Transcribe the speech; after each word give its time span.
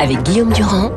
avec 0.00 0.22
Guillaume 0.22 0.52
Durand 0.52 0.92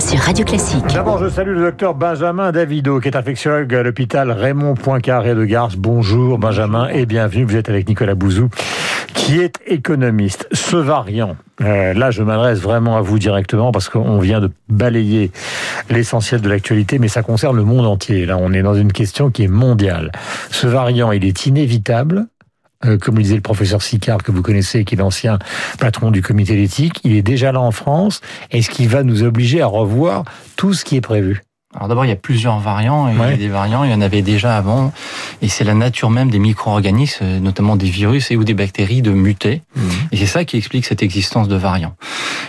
sur 0.00 0.18
Radio 0.18 0.44
Classique. 0.44 0.84
D'abord, 0.92 1.18
je 1.18 1.28
salue 1.28 1.54
le 1.54 1.60
docteur 1.60 1.94
Benjamin 1.94 2.50
Davido, 2.50 2.98
qui 2.98 3.06
est 3.06 3.16
infectiologue 3.16 3.72
à 3.72 3.84
l'hôpital 3.84 4.32
Raymond 4.32 4.74
Poincaré 4.74 5.36
de 5.36 5.44
Garges. 5.44 5.76
Bonjour 5.76 6.38
Benjamin 6.38 6.88
et 6.88 7.06
bienvenue. 7.06 7.44
Vous 7.44 7.54
êtes 7.54 7.68
avec 7.68 7.88
Nicolas 7.88 8.16
Bouzou, 8.16 8.48
qui 9.14 9.38
est 9.38 9.60
économiste. 9.66 10.48
Ce 10.52 10.74
variant, 10.74 11.36
euh, 11.60 11.94
là 11.94 12.10
je 12.10 12.24
m'adresse 12.24 12.58
vraiment 12.58 12.96
à 12.96 13.00
vous 13.00 13.20
directement 13.20 13.70
parce 13.70 13.88
qu'on 13.88 14.18
vient 14.18 14.40
de 14.40 14.50
balayer 14.68 15.30
l'essentiel 15.88 16.40
de 16.40 16.48
l'actualité, 16.48 16.98
mais 16.98 17.08
ça 17.08 17.22
concerne 17.22 17.56
le 17.56 17.64
monde 17.64 17.86
entier. 17.86 18.26
Là, 18.26 18.38
on 18.40 18.52
est 18.52 18.62
dans 18.62 18.74
une 18.74 18.92
question 18.92 19.30
qui 19.30 19.44
est 19.44 19.48
mondiale. 19.48 20.10
Ce 20.50 20.66
variant, 20.66 21.12
il 21.12 21.24
est 21.24 21.46
inévitable 21.46 22.26
euh, 22.84 22.98
comme 22.98 23.16
le 23.16 23.22
disait 23.22 23.34
le 23.34 23.40
professeur 23.40 23.82
Sicard, 23.82 24.22
que 24.22 24.30
vous 24.30 24.42
connaissez, 24.42 24.84
qui 24.84 24.94
est 24.94 24.98
l'ancien 24.98 25.38
patron 25.78 26.10
du 26.10 26.22
comité 26.22 26.54
d'éthique, 26.54 27.00
il 27.04 27.16
est 27.16 27.22
déjà 27.22 27.52
là 27.52 27.60
en 27.60 27.72
France. 27.72 28.20
Est-ce 28.50 28.70
qu'il 28.70 28.88
va 28.88 29.02
nous 29.02 29.22
obliger 29.22 29.60
à 29.60 29.66
revoir 29.66 30.24
tout 30.56 30.74
ce 30.74 30.84
qui 30.84 30.96
est 30.96 31.00
prévu? 31.00 31.42
Alors 31.74 31.88
d'abord, 31.88 32.06
il 32.06 32.08
y 32.08 32.12
a 32.12 32.16
plusieurs 32.16 32.58
variants, 32.60 33.08
il 33.08 33.18
y 33.18 33.22
a 33.22 33.36
des 33.36 33.48
variants, 33.48 33.84
il 33.84 33.90
y 33.90 33.94
en 33.94 34.00
avait 34.00 34.22
déjà 34.22 34.56
avant, 34.56 34.90
et 35.42 35.48
c'est 35.48 35.64
la 35.64 35.74
nature 35.74 36.08
même 36.08 36.30
des 36.30 36.38
micro-organismes, 36.38 37.40
notamment 37.40 37.76
des 37.76 37.90
virus 37.90 38.30
et 38.30 38.36
ou 38.36 38.44
des 38.44 38.54
bactéries, 38.54 39.02
de 39.02 39.10
muter. 39.10 39.60
Mmh. 39.76 39.80
Et 40.12 40.16
c'est 40.16 40.26
ça 40.26 40.46
qui 40.46 40.56
explique 40.56 40.86
cette 40.86 41.02
existence 41.02 41.46
de 41.46 41.56
variants. 41.56 41.94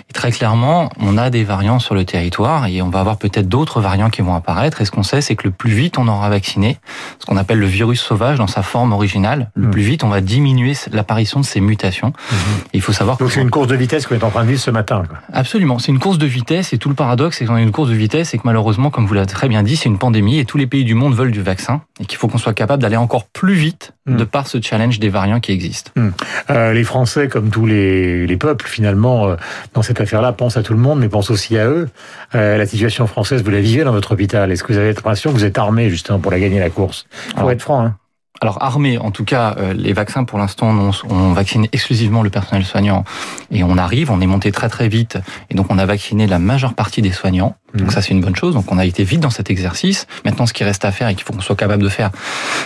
Et 0.10 0.14
très 0.14 0.32
clairement, 0.32 0.90
on 1.02 1.18
a 1.18 1.30
des 1.30 1.44
variants 1.44 1.80
sur 1.80 1.96
le 1.96 2.06
territoire, 2.06 2.68
et 2.68 2.82
on 2.82 2.88
va 2.88 3.02
avoir 3.02 3.18
peut-être 3.18 3.50
d'autres 3.50 3.82
variants 3.82 4.10
qui 4.10 4.22
vont 4.22 4.36
apparaître. 4.36 4.80
Et 4.80 4.86
ce 4.86 4.92
qu'on 4.92 5.04
sait, 5.04 5.20
c'est 5.20 5.36
que 5.36 5.48
le 5.48 5.52
plus 5.52 5.72
vite 5.72 5.98
on 5.98 6.08
aura 6.08 6.30
vacciné, 6.30 6.78
ce 7.20 7.26
qu'on 7.26 7.36
appelle 7.36 7.60
le 7.60 7.68
virus 7.68 8.00
sauvage 8.00 8.38
dans 8.38 8.48
sa 8.48 8.64
forme 8.64 8.94
originale, 8.94 9.52
le 9.54 9.68
mmh. 9.68 9.72
plus 9.72 9.82
vite 9.82 10.04
on 10.06 10.10
va 10.10 10.22
diminuer 10.22 10.76
l'apparition 10.94 11.42
de 11.42 11.46
ces 11.46 11.60
mutations. 11.60 12.14
Mmh. 12.32 12.36
il 12.72 12.82
faut 12.82 12.94
savoir. 12.94 13.18
Donc 13.18 13.32
c'est 13.32 13.42
une 13.42 13.52
course 13.52 13.68
de 13.68 13.76
vitesse 13.76 14.08
qu'on 14.08 14.16
est 14.16 14.24
en 14.24 14.30
train 14.30 14.44
de 14.44 14.48
vivre 14.50 14.62
ce 14.62 14.72
matin. 14.72 15.04
Quoi. 15.06 15.18
Absolument, 15.34 15.78
c'est 15.78 15.92
une 15.92 16.00
course 16.00 16.20
de 16.20 16.26
vitesse, 16.26 16.72
et 16.72 16.78
tout 16.78 16.88
le 16.88 16.96
paradoxe, 16.96 17.40
c'est 17.40 17.46
qu'on 17.46 17.56
a 17.56 17.62
une 17.62 17.74
course 17.74 17.90
de 17.90 17.96
vitesse, 17.96 18.34
et 18.34 18.38
que 18.38 18.44
malheureusement, 18.46 18.90
comme 18.90 19.09
vous 19.10 19.16
l'avez 19.16 19.28
très 19.28 19.50
bien 19.50 19.64
dit, 19.64 19.76
c'est 19.76 19.90
une 19.90 19.98
pandémie 19.98 20.38
et 20.38 20.46
tous 20.46 20.58
les 20.58 20.68
pays 20.68 20.86
du 20.86 20.94
monde 20.94 21.16
veulent 21.16 21.32
du 21.32 21.42
vaccin 21.42 21.82
et 22.00 22.06
qu'il 22.06 22.18
faut 22.18 22.28
qu'on 22.28 22.38
soit 22.38 22.54
capable 22.54 22.82
d'aller 22.82 22.96
encore 22.96 23.26
plus 23.26 23.56
vite 23.56 23.94
hmm. 24.06 24.18
de 24.18 24.24
par 24.24 24.48
ce 24.48 24.62
challenge 24.62 25.00
des 25.00 25.10
variants 25.10 25.40
qui 25.40 25.52
existent. 25.52 25.92
Hmm. 25.96 26.12
Euh, 26.52 26.74
les 26.74 26.84
Français, 26.84 27.28
comme 27.28 27.50
tous 27.50 27.66
les, 27.66 28.28
les 28.28 28.38
peuples, 28.38 28.68
finalement, 28.68 29.28
euh, 29.28 29.36
dans 29.74 29.82
cette 29.82 30.00
affaire-là, 30.00 30.32
pensent 30.32 30.58
à 30.58 30.64
tout 30.64 30.74
le 30.74 30.80
monde, 30.80 31.00
mais 31.00 31.10
pensent 31.10 31.32
aussi 31.32 31.58
à 31.58 31.68
eux. 31.68 31.90
Euh, 32.36 32.58
la 32.58 32.66
situation 32.68 33.08
française, 33.08 33.44
vous 33.44 33.50
la 33.50 33.62
vivez 33.62 33.84
dans 33.84 33.92
votre 33.92 34.12
hôpital. 34.12 34.52
Est-ce 34.52 34.64
que 34.64 34.74
vous 34.74 34.80
avez 34.80 34.94
l'impression 34.94 35.32
que 35.32 35.36
vous 35.36 35.46
êtes 35.46 35.58
armé 35.58 35.90
justement 35.90 36.20
pour 36.20 36.32
la 36.32 36.40
gagner 36.40 36.60
la 36.60 36.70
course? 36.70 37.08
Pour 37.36 37.52
être 37.52 37.64
franc. 37.64 37.86
Hein. 37.86 37.96
Alors 38.42 38.64
armé, 38.64 38.98
en 38.98 39.12
tout 39.12 39.26
cas, 39.26 39.56
euh, 39.58 39.74
les 39.74 39.92
vaccins 39.92 40.24
pour 40.24 40.40
l'instant, 40.40 40.70
on, 40.70 40.92
on, 41.10 41.34
vaccine 41.34 41.68
exclusivement 41.74 42.24
le 42.24 42.30
personnel 42.30 42.64
soignant 42.64 43.04
et 43.52 43.64
on 43.64 43.78
arrive, 43.78 44.12
on 44.12 44.22
est 44.22 44.28
monté 44.28 44.52
très 44.52 44.70
très 44.70 44.88
vite 44.88 45.18
et 45.50 45.56
donc 45.56 45.68
on 45.70 45.78
a 45.78 45.86
vacciné 45.86 46.26
la 46.26 46.40
majeure 46.40 46.74
partie 46.74 47.02
des 47.02 47.12
soignants. 47.12 47.56
Donc 47.74 47.88
mhm. 47.88 47.92
ça 47.92 48.02
c'est 48.02 48.12
une 48.12 48.22
bonne 48.22 48.36
chose. 48.36 48.54
Donc 48.54 48.72
on 48.72 48.78
a 48.78 48.86
été 48.86 49.04
vite 49.04 49.20
dans 49.20 49.30
cet 49.30 49.50
exercice. 49.50 50.08
Maintenant, 50.26 50.46
ce 50.46 50.54
qui 50.54 50.64
reste 50.64 50.86
à 50.86 50.92
faire 50.92 51.08
et 51.08 51.16
qu'il 51.16 51.24
faut 51.24 51.34
qu'on 51.34 51.42
soit 51.42 51.56
capable 51.56 51.84
de 51.84 51.90
faire, 51.90 52.12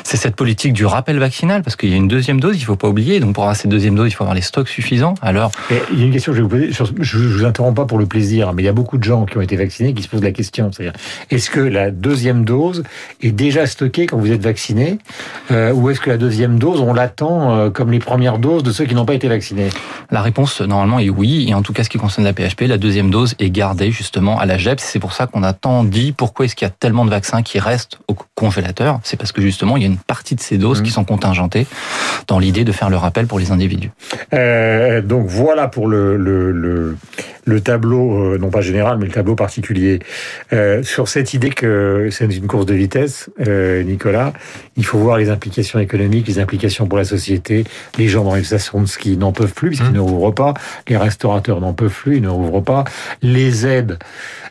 c'est 0.04 0.18
cette 0.18 0.36
politique 0.36 0.74
du 0.74 0.86
rappel 0.86 1.18
vaccinal 1.18 1.64
parce 1.64 1.76
qu'il 1.76 1.90
y 1.90 1.94
a 1.94 1.98
une 1.98 2.08
deuxième 2.08 2.40
dose, 2.40 2.58
il 2.58 2.64
faut 2.64 2.76
pas 2.76 2.88
oublier. 2.88 3.20
Donc 3.20 3.34
pour 3.34 3.44
avoir 3.44 3.56
cette 3.56 3.72
deuxième 3.72 3.96
dose, 3.96 4.12
il 4.12 4.16
faut 4.16 4.24
avoir 4.24 4.36
les 4.36 4.42
stocks 4.42 4.70
suffisants. 4.70 5.16
Alors 5.22 5.52
il 5.92 6.00
y 6.00 6.04
a 6.04 6.06
une 6.06 6.12
question 6.12 6.32
que 6.32 6.38
je 6.38 6.44
vais 6.44 6.48
vous 6.48 6.72
poser. 6.72 6.72
Je, 6.72 7.04
je 7.04 7.18
vous 7.18 7.46
interromps 7.46 7.76
pas 7.76 7.86
pour 7.86 7.98
le 7.98 8.06
plaisir, 8.06 8.54
mais 8.54 8.62
il 8.62 8.66
y 8.66 8.70
a 8.70 8.74
beaucoup 8.74 8.98
de 8.98 9.04
gens 9.04 9.26
qui 9.26 9.38
ont 9.38 9.42
été 9.42 9.56
vaccinés 9.56 9.94
qui 9.94 10.04
se 10.04 10.08
posent 10.08 10.24
la 10.24 10.32
question, 10.32 10.72
c'est-à-dire 10.72 10.94
est-ce 11.30 11.50
que 11.50 11.60
la 11.60 11.92
deuxième 11.92 12.46
dose 12.46 12.84
est 13.22 13.32
déjà 13.32 13.66
stockée 13.66 14.06
quand 14.06 14.18
vous 14.18 14.32
êtes 14.32 14.44
vacciné? 14.44 15.00
Euh, 15.52 15.63
ou 15.72 15.90
est-ce 15.90 16.00
que 16.00 16.10
la 16.10 16.18
deuxième 16.18 16.60
dose, 16.60 16.82
on 16.82 16.94
l'attend 16.94 17.56
euh, 17.56 17.70
comme 17.70 17.92
les 17.92 18.00
premières 18.00 18.40
doses 18.40 18.64
de 18.64 18.72
ceux 18.72 18.86
qui 18.86 18.96
n'ont 18.96 19.06
pas 19.06 19.14
été 19.14 19.28
vaccinés? 19.28 19.70
La 20.12 20.22
réponse, 20.22 20.62
normalement, 20.62 21.00
est 21.00 21.10
oui. 21.10 21.46
Et 21.48 21.54
en 21.54 21.62
tout 21.62 21.74
cas, 21.74 21.84
ce 21.84 21.90
qui 21.90 21.98
concerne 21.98 22.26
la 22.26 22.34
PHP, 22.34 22.62
la 22.62 22.78
deuxième 22.78 23.10
dose 23.10 23.36
est 23.40 23.50
gardée 23.50 23.92
justement 23.92 24.40
à 24.40 24.46
la 24.46 24.58
GEP. 24.58 24.80
C'est 24.80 25.00
pour 25.00 25.14
ça 25.14 25.28
qu'on 25.28 25.44
a 25.44 25.54
tant 25.54 25.84
dit 25.84 26.12
pourquoi 26.12 26.46
est-ce 26.46 26.56
qu'il 26.56 26.68
y 26.68 26.72
a 26.72 26.74
tellement 26.74 27.06
de 27.06 27.10
vaccins 27.10 27.42
qui 27.42 27.60
restent 27.60 28.00
au 28.08 28.16
congélateur. 28.36 29.00
C'est 29.04 29.18
parce 29.18 29.32
que 29.32 29.42
justement, 29.42 29.78
il 29.78 29.84
y 29.84 29.86
a 29.86 29.90
une 29.90 29.98
partie 29.98 30.36
de 30.36 30.42
ces 30.42 30.58
doses 30.58 30.82
mmh. 30.82 30.84
qui 30.84 30.92
sont 30.92 31.04
contingentées 31.06 31.68
dans 32.28 32.40
l'idée 32.40 32.64
de 32.64 32.72
faire 32.72 32.90
le 32.90 32.98
rappel 32.98 33.28
pour 33.28 33.40
les 33.40 33.52
individus. 33.52 33.92
Euh, 34.34 35.02
donc 35.02 35.28
voilà 35.28 35.68
pour 35.68 35.88
le, 35.88 36.18
le, 36.18 36.52
le, 36.52 36.98
tableau, 37.60 38.34
euh, 38.34 38.38
non 38.38 38.50
pas 38.50 38.62
général, 38.62 38.98
mais 38.98 39.06
le 39.06 39.12
tableau 39.12 39.36
particulier. 39.36 40.00
Euh, 40.52 40.84
sur 40.84 41.08
cette 41.08 41.34
idée 41.34 41.50
que 41.50 42.10
c'est 42.12 42.26
une 42.26 42.48
course 42.48 42.66
de 42.66 42.74
vitesse, 42.74 43.30
euh, 43.48 43.84
Nicolas, 43.84 44.34
il 44.78 44.86
faut 44.86 44.98
voir 44.98 45.18
les 45.18 45.30
implications 45.30 45.80
économiques, 45.80 46.28
les 46.28 46.40
implications 46.40 46.88
pour 46.88 46.98
la 46.98 47.06
société. 47.06 47.64
Les 47.98 48.08
gens 48.08 48.24
dans 48.24 48.36
les 48.36 48.44
stations 48.44 48.82
de 48.82 48.88
ski 48.88 49.18
n'en 49.18 49.32
peuvent 49.32 49.54
plus 49.54 49.70
puisqu'ils 49.70 49.92
mmh. 49.92 49.96
ne 49.96 50.00
rouvrent 50.00 50.34
pas. 50.34 50.54
Les 50.88 50.98
restaurateurs 50.98 51.62
n'en 51.62 51.74
peuvent 51.74 51.94
plus, 51.94 52.18
ils 52.18 52.22
ne 52.22 52.30
rouvrent 52.30 52.64
pas. 52.64 52.84
Les 53.22 53.66
aides, 53.66 53.98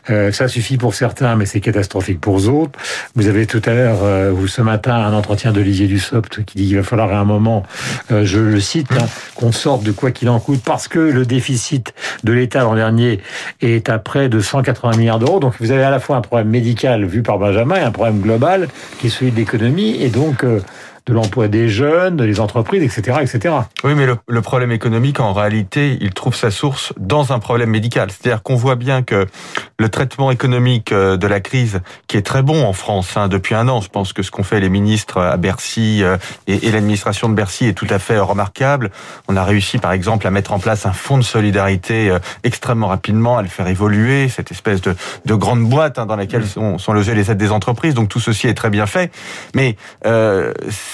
euh, 0.09 0.31
ça 0.31 0.47
suffit 0.47 0.77
pour 0.77 0.93
certains, 0.93 1.35
mais 1.35 1.45
c'est 1.45 1.61
catastrophique 1.61 2.19
pour 2.19 2.41
d'autres. 2.41 2.77
Vous 3.15 3.27
avez 3.27 3.45
tout 3.45 3.61
à 3.65 3.73
l'heure, 3.73 4.03
euh, 4.03 4.31
vous 4.31 4.47
ce 4.47 4.61
matin, 4.61 4.95
un 4.95 5.13
entretien 5.13 5.51
d'Olivier 5.51 5.87
Dussopt 5.87 6.43
qui 6.43 6.57
dit 6.57 6.67
qu'il 6.67 6.75
va 6.75 6.83
falloir 6.83 7.13
à 7.13 7.19
un 7.19 7.23
moment, 7.23 7.63
euh, 8.11 8.25
je 8.25 8.39
le 8.39 8.59
cite, 8.59 8.91
hein, 8.91 9.05
qu'on 9.35 9.51
sorte 9.51 9.83
de 9.83 9.91
quoi 9.91 10.11
qu'il 10.11 10.29
en 10.29 10.39
coûte 10.39 10.61
parce 10.63 10.87
que 10.87 10.99
le 10.99 11.25
déficit 11.25 11.93
de 12.23 12.33
l'État 12.33 12.63
l'an 12.63 12.82
est 13.61 13.89
à 13.89 13.99
près 13.99 14.29
de 14.29 14.39
180 14.39 14.97
milliards 14.97 15.19
d'euros. 15.19 15.39
Donc 15.39 15.53
vous 15.59 15.71
avez 15.71 15.83
à 15.83 15.91
la 15.91 15.99
fois 15.99 16.17
un 16.17 16.21
problème 16.21 16.49
médical 16.49 17.05
vu 17.05 17.23
par 17.23 17.37
Benjamin 17.37 17.75
et 17.75 17.81
un 17.81 17.91
problème 17.91 18.19
global 18.19 18.67
qui 18.99 19.07
est 19.07 19.09
celui 19.09 19.31
de 19.31 19.37
l'économie. 19.37 20.01
Et 20.01 20.09
donc 20.09 20.45
de 21.05 21.13
l'emploi 21.13 21.47
des 21.47 21.67
jeunes, 21.67 22.17
des 22.17 22.39
entreprises, 22.39 22.81
etc., 22.81 23.19
etc. 23.21 23.55
Oui, 23.83 23.93
mais 23.95 24.05
le, 24.05 24.17
le, 24.27 24.41
problème 24.41 24.71
économique, 24.71 25.19
en 25.19 25.33
réalité, 25.33 25.97
il 25.99 26.13
trouve 26.13 26.35
sa 26.35 26.49
source 26.49 26.93
dans 26.97 27.33
un 27.33 27.39
problème 27.39 27.69
médical. 27.69 28.09
C'est-à-dire 28.09 28.41
qu'on 28.41 28.55
voit 28.55 28.75
bien 28.75 29.03
que 29.03 29.27
le 29.77 29.89
traitement 29.89 30.31
économique 30.31 30.91
euh, 30.91 31.17
de 31.17 31.27
la 31.27 31.41
crise, 31.41 31.81
qui 32.07 32.15
est 32.15 32.21
très 32.21 32.41
bon 32.41 32.63
en 32.63 32.73
France 32.73 33.17
hein, 33.17 33.27
depuis 33.27 33.53
un 33.55 33.67
an, 33.67 33.81
je 33.81 33.89
pense 33.89 34.13
que 34.13 34.23
ce 34.23 34.31
qu'ont 34.31 34.43
fait 34.43 34.61
les 34.61 34.69
ministres 34.69 35.19
à 35.19 35.35
Bercy 35.35 36.03
euh, 36.03 36.17
et, 36.47 36.67
et 36.67 36.71
l'administration 36.71 37.27
de 37.27 37.33
Bercy 37.33 37.65
est 37.65 37.73
tout 37.73 37.87
à 37.89 37.99
fait 37.99 38.17
remarquable. 38.19 38.91
On 39.27 39.35
a 39.35 39.43
réussi, 39.43 39.79
par 39.79 39.91
exemple, 39.91 40.25
à 40.25 40.31
mettre 40.31 40.53
en 40.53 40.59
place 40.59 40.85
un 40.85 40.93
fonds 40.93 41.17
de 41.17 41.23
solidarité 41.23 42.09
euh, 42.09 42.19
extrêmement 42.43 42.87
rapidement, 42.87 43.37
à 43.37 43.41
le 43.41 43.49
faire 43.49 43.67
évoluer, 43.67 44.29
cette 44.29 44.51
espèce 44.51 44.81
de, 44.81 44.95
de 45.25 45.33
grande 45.33 45.63
boîte 45.63 45.99
hein, 45.99 46.05
dans 46.05 46.15
laquelle 46.15 46.45
sont, 46.47 46.77
sont 46.77 46.93
logées 46.93 47.13
les 47.13 47.29
aides 47.29 47.37
des 47.37 47.51
entreprises. 47.51 47.93
Donc 47.93 48.07
tout 48.07 48.19
ceci 48.19 48.47
est 48.47 48.53
très 48.53 48.69
bien 48.69 48.85
fait. 48.85 49.11
Mais 49.53 49.75
euh, 50.05 50.53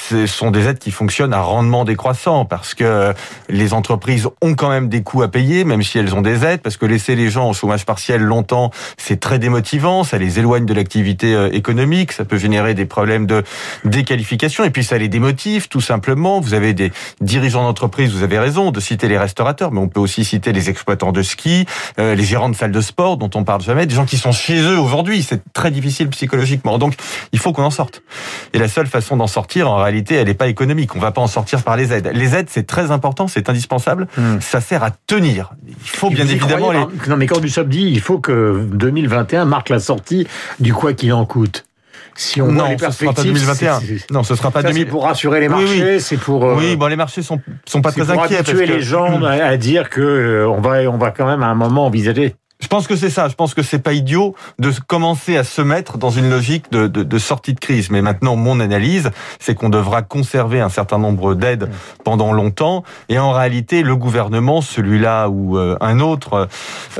ce 0.09 0.25
sont 0.25 0.51
des 0.51 0.67
aides 0.67 0.79
qui 0.79 0.91
fonctionnent 0.91 1.33
à 1.33 1.41
rendement 1.41 1.85
décroissant 1.85 2.45
parce 2.45 2.73
que 2.73 3.13
les 3.47 3.73
entreprises 3.73 4.27
ont 4.41 4.55
quand 4.55 4.69
même 4.69 4.89
des 4.89 5.03
coûts 5.03 5.21
à 5.21 5.27
payer, 5.27 5.63
même 5.63 5.83
si 5.83 5.99
elles 5.99 6.15
ont 6.15 6.21
des 6.21 6.45
aides, 6.45 6.61
parce 6.61 6.77
que 6.77 6.85
laisser 6.85 7.15
les 7.15 7.29
gens 7.29 7.49
au 7.49 7.53
chômage 7.53 7.85
partiel 7.85 8.21
longtemps, 8.21 8.71
c'est 8.97 9.19
très 9.19 9.37
démotivant, 9.37 10.03
ça 10.03 10.17
les 10.17 10.39
éloigne 10.39 10.65
de 10.65 10.73
l'activité 10.73 11.35
euh, 11.35 11.49
économique, 11.51 12.11
ça 12.11 12.25
peut 12.25 12.37
générer 12.37 12.73
des 12.73 12.85
problèmes 12.85 13.27
de 13.27 13.43
déqualification, 13.85 14.63
et 14.63 14.71
puis 14.71 14.83
ça 14.83 14.97
les 14.97 15.09
démotive 15.09 15.67
tout 15.67 15.81
simplement. 15.81 16.39
Vous 16.39 16.53
avez 16.53 16.73
des 16.73 16.91
dirigeants 17.21 17.63
d'entreprise, 17.63 18.11
vous 18.11 18.23
avez 18.23 18.39
raison 18.39 18.71
de 18.71 18.79
citer 18.79 19.07
les 19.07 19.17
restaurateurs, 19.17 19.71
mais 19.71 19.79
on 19.79 19.87
peut 19.87 19.99
aussi 19.99 20.25
citer 20.25 20.51
les 20.51 20.69
exploitants 20.69 21.11
de 21.11 21.21
ski, 21.21 21.65
euh, 21.99 22.15
les 22.15 22.23
gérants 22.23 22.49
de 22.49 22.55
salles 22.55 22.71
de 22.71 22.81
sport 22.81 23.17
dont 23.17 23.29
on 23.35 23.43
parle 23.43 23.61
jamais, 23.61 23.85
des 23.85 23.95
gens 23.95 24.05
qui 24.05 24.17
sont 24.17 24.31
chez 24.31 24.59
eux 24.59 24.79
aujourd'hui, 24.79 25.21
c'est 25.21 25.41
très 25.53 25.69
difficile 25.71 26.09
psychologiquement. 26.09 26.77
Donc 26.77 26.95
il 27.31 27.39
faut 27.39 27.53
qu'on 27.53 27.63
en 27.63 27.69
sorte. 27.69 28.01
Et 28.53 28.57
la 28.57 28.67
seule 28.67 28.87
façon 28.87 29.17
d'en 29.17 29.27
sortir, 29.27 29.69
en 29.69 29.77
réalité, 29.77 29.98
elle 30.09 30.27
n'est 30.27 30.33
pas 30.33 30.47
économique. 30.47 30.95
On 30.95 30.99
va 30.99 31.11
pas 31.11 31.21
en 31.21 31.27
sortir 31.27 31.63
par 31.63 31.77
les 31.77 31.93
aides. 31.93 32.11
Les 32.13 32.35
aides, 32.35 32.47
c'est 32.49 32.67
très 32.67 32.91
important, 32.91 33.27
c'est 33.27 33.49
indispensable. 33.49 34.07
Hmm. 34.17 34.39
Ça 34.39 34.61
sert 34.61 34.83
à 34.83 34.91
tenir. 34.91 35.51
Il 35.67 35.75
faut 35.89 36.09
bien 36.09 36.27
évidemment. 36.27 36.71
Les... 36.71 36.85
Non, 37.07 37.17
mais 37.17 37.27
quand 37.27 37.39
du 37.39 37.49
dit, 37.67 37.89
il 37.91 38.01
faut 38.01 38.19
que 38.19 38.67
2021 38.71 39.45
marque 39.45 39.69
la 39.69 39.79
sortie 39.79 40.27
du 40.59 40.73
quoi 40.73 40.93
qu'il 40.93 41.13
en 41.13 41.25
coûte. 41.25 41.65
Si 42.15 42.41
on 42.41 42.51
non, 42.51 42.67
les 42.67 42.77
ce 42.77 42.91
sera 42.91 43.13
pas 43.13 43.23
2021. 43.23 43.79
Non, 44.11 44.23
ce 44.23 44.35
sera 44.35 44.51
pas 44.51 44.61
2000. 44.61 44.87
pour 44.87 45.03
rassurer 45.03 45.39
les 45.39 45.47
marchés, 45.47 45.65
oui, 45.65 45.83
oui. 45.93 46.01
c'est 46.01 46.17
pour. 46.17 46.43
Euh, 46.43 46.55
oui, 46.57 46.75
bon, 46.75 46.87
les 46.87 46.97
marchés 46.97 47.21
sont 47.21 47.39
sont 47.65 47.81
pas 47.81 47.93
très 47.93 48.01
pour 48.01 48.11
inquiets. 48.11 48.35
Habituer 48.35 48.57
parce 48.57 48.67
que... 48.67 48.73
les 48.73 48.81
gens 48.81 49.23
à 49.23 49.55
dire 49.55 49.89
que 49.89 50.01
euh, 50.01 50.49
on 50.49 50.59
va 50.59 50.81
on 50.89 50.97
va 50.97 51.11
quand 51.11 51.25
même 51.25 51.43
à 51.43 51.47
un 51.47 51.55
moment 51.55 51.85
envisager 51.85 52.35
je 52.61 52.67
pense 52.67 52.87
que 52.87 52.95
c'est 52.95 53.09
ça. 53.09 53.27
Je 53.29 53.35
pense 53.35 53.53
que 53.53 53.63
c'est 53.63 53.79
pas 53.79 53.93
idiot 53.93 54.35
de 54.59 54.71
commencer 54.85 55.37
à 55.37 55.43
se 55.43 55.61
mettre 55.61 55.97
dans 55.97 56.09
une 56.09 56.29
logique 56.29 56.71
de, 56.71 56.87
de, 56.87 57.03
de 57.03 57.17
sortie 57.17 57.53
de 57.53 57.59
crise. 57.59 57.89
Mais 57.89 58.01
maintenant, 58.01 58.35
mon 58.35 58.59
analyse, 58.59 59.11
c'est 59.39 59.55
qu'on 59.55 59.69
devra 59.69 60.01
conserver 60.01 60.59
un 60.59 60.69
certain 60.69 60.97
nombre 60.97 61.35
d'aides 61.35 61.69
pendant 62.03 62.33
longtemps. 62.33 62.83
Et 63.07 63.17
en 63.17 63.31
réalité, 63.31 63.81
le 63.81 63.95
gouvernement, 63.95 64.61
celui-là 64.61 65.29
ou 65.29 65.57
euh, 65.57 65.77
un 65.81 65.99
autre, 65.99 66.47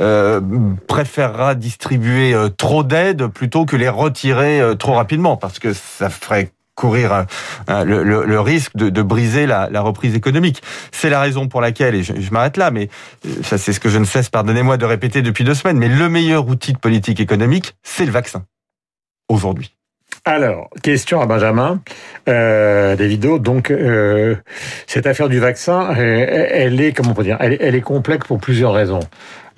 euh, 0.00 0.40
préférera 0.88 1.54
distribuer 1.54 2.34
euh, 2.34 2.48
trop 2.48 2.82
d'aides 2.82 3.26
plutôt 3.26 3.64
que 3.64 3.76
les 3.76 3.88
retirer 3.88 4.60
euh, 4.60 4.74
trop 4.74 4.94
rapidement, 4.94 5.36
parce 5.36 5.58
que 5.58 5.72
ça 5.72 6.10
ferait 6.10 6.50
courir 6.80 7.26
le, 7.68 8.02
le, 8.02 8.24
le, 8.24 8.40
risque 8.40 8.74
de, 8.74 9.02
briser 9.02 9.46
la, 9.46 9.80
reprise 9.82 10.14
économique. 10.14 10.62
C'est 10.92 11.10
la 11.10 11.20
raison 11.20 11.46
pour 11.46 11.60
laquelle, 11.60 11.94
et 11.94 12.02
je, 12.02 12.32
m'arrête 12.32 12.56
là, 12.56 12.70
mais 12.70 12.88
euh, 13.26 13.42
ça 13.42 13.58
c'est 13.58 13.74
ce 13.74 13.80
que 13.80 13.90
je 13.90 13.98
ne 13.98 14.04
cesse, 14.04 14.30
pardonnez-moi, 14.30 14.78
de 14.78 14.86
répéter 14.86 15.20
depuis 15.20 15.44
deux 15.44 15.54
semaines, 15.54 15.78
mais 15.78 15.88
le 15.88 16.08
meilleur 16.08 16.48
outil 16.48 16.72
de 16.72 16.78
politique 16.78 17.20
économique, 17.20 17.74
c'est 17.82 18.06
le 18.06 18.12
vaccin. 18.12 18.44
Aujourd'hui. 19.28 19.74
Alors, 20.24 20.68
question 20.82 21.20
à 21.20 21.26
Benjamin 21.26 21.80
euh, 22.28 22.96
Davido. 22.96 23.38
Donc, 23.38 23.70
euh, 23.70 24.36
cette 24.86 25.06
affaire 25.06 25.28
du 25.28 25.38
vaccin, 25.38 25.94
elle, 25.94 26.80
est, 26.80 26.92
comment 26.92 27.10
on 27.10 27.14
peut 27.14 27.22
dire, 27.22 27.38
elle, 27.40 27.74
est 27.74 27.80
complexe 27.80 28.26
pour 28.26 28.38
plusieurs 28.38 28.72
raisons. 28.72 29.00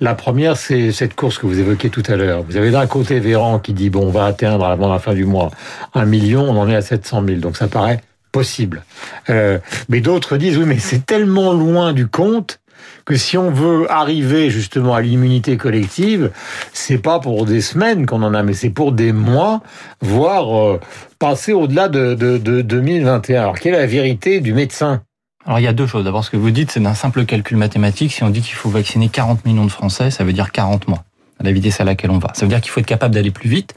La 0.03 0.15
première, 0.15 0.57
c'est 0.57 0.91
cette 0.91 1.15
course 1.15 1.37
que 1.37 1.45
vous 1.45 1.59
évoquiez 1.59 1.89
tout 1.89 2.03
à 2.07 2.17
l'heure. 2.17 2.43
Vous 2.43 2.57
avez 2.57 2.71
d'un 2.71 2.87
côté 2.87 3.21
Véran 3.21 3.59
qui 3.59 3.71
dit 3.71 3.89
bon, 3.89 4.07
on 4.07 4.09
va 4.09 4.25
atteindre 4.25 4.65
avant 4.65 4.91
la 4.91 4.99
fin 4.99 5.13
du 5.13 5.23
mois 5.23 5.49
un 5.93 6.03
million, 6.03 6.43
on 6.43 6.57
en 6.59 6.67
est 6.67 6.75
à 6.75 6.81
700 6.81 7.23
000. 7.25 7.39
Donc, 7.39 7.55
ça 7.55 7.69
paraît 7.69 8.01
possible. 8.33 8.83
Euh, 9.29 9.59
mais 9.87 10.01
d'autres 10.01 10.35
disent 10.35 10.57
oui, 10.57 10.65
mais 10.67 10.77
c'est 10.77 11.05
tellement 11.05 11.53
loin 11.53 11.93
du 11.93 12.07
compte 12.07 12.59
que 13.05 13.15
si 13.15 13.37
on 13.37 13.49
veut 13.49 13.89
arriver 13.89 14.49
justement 14.49 14.93
à 14.93 14.99
l'immunité 14.99 15.55
collective, 15.55 16.31
c'est 16.73 16.97
pas 16.97 17.21
pour 17.21 17.45
des 17.45 17.61
semaines 17.61 18.05
qu'on 18.05 18.23
en 18.23 18.33
a, 18.33 18.43
mais 18.43 18.53
c'est 18.53 18.71
pour 18.71 18.91
des 18.91 19.13
mois, 19.13 19.61
voire 20.01 20.59
euh, 20.59 20.81
passer 21.17 21.53
au-delà 21.53 21.87
de, 21.87 22.13
de, 22.13 22.37
de 22.37 22.61
2021. 22.61 23.41
Alors 23.41 23.57
quelle 23.57 23.73
est 23.73 23.79
la 23.79 23.85
vérité 23.85 24.41
du 24.41 24.53
médecin? 24.53 25.01
Alors 25.45 25.59
il 25.59 25.63
y 25.63 25.67
a 25.67 25.73
deux 25.73 25.87
choses. 25.87 26.03
D'abord, 26.05 26.23
ce 26.23 26.29
que 26.29 26.37
vous 26.37 26.51
dites, 26.51 26.71
c'est 26.71 26.79
d'un 26.79 26.93
simple 26.93 27.25
calcul 27.25 27.57
mathématique. 27.57 28.13
Si 28.13 28.23
on 28.23 28.29
dit 28.29 28.41
qu'il 28.41 28.55
faut 28.55 28.69
vacciner 28.69 29.09
40 29.09 29.45
millions 29.45 29.65
de 29.65 29.71
Français, 29.71 30.11
ça 30.11 30.23
veut 30.23 30.33
dire 30.33 30.51
40 30.51 30.87
mois 30.87 31.03
à 31.39 31.43
la 31.43 31.51
vitesse 31.51 31.79
à 31.79 31.83
laquelle 31.83 32.11
on 32.11 32.19
va. 32.19 32.29
Ça 32.33 32.45
veut 32.45 32.49
dire 32.49 32.61
qu'il 32.61 32.71
faut 32.71 32.79
être 32.79 32.85
capable 32.85 33.13
d'aller 33.13 33.31
plus 33.31 33.49
vite. 33.49 33.75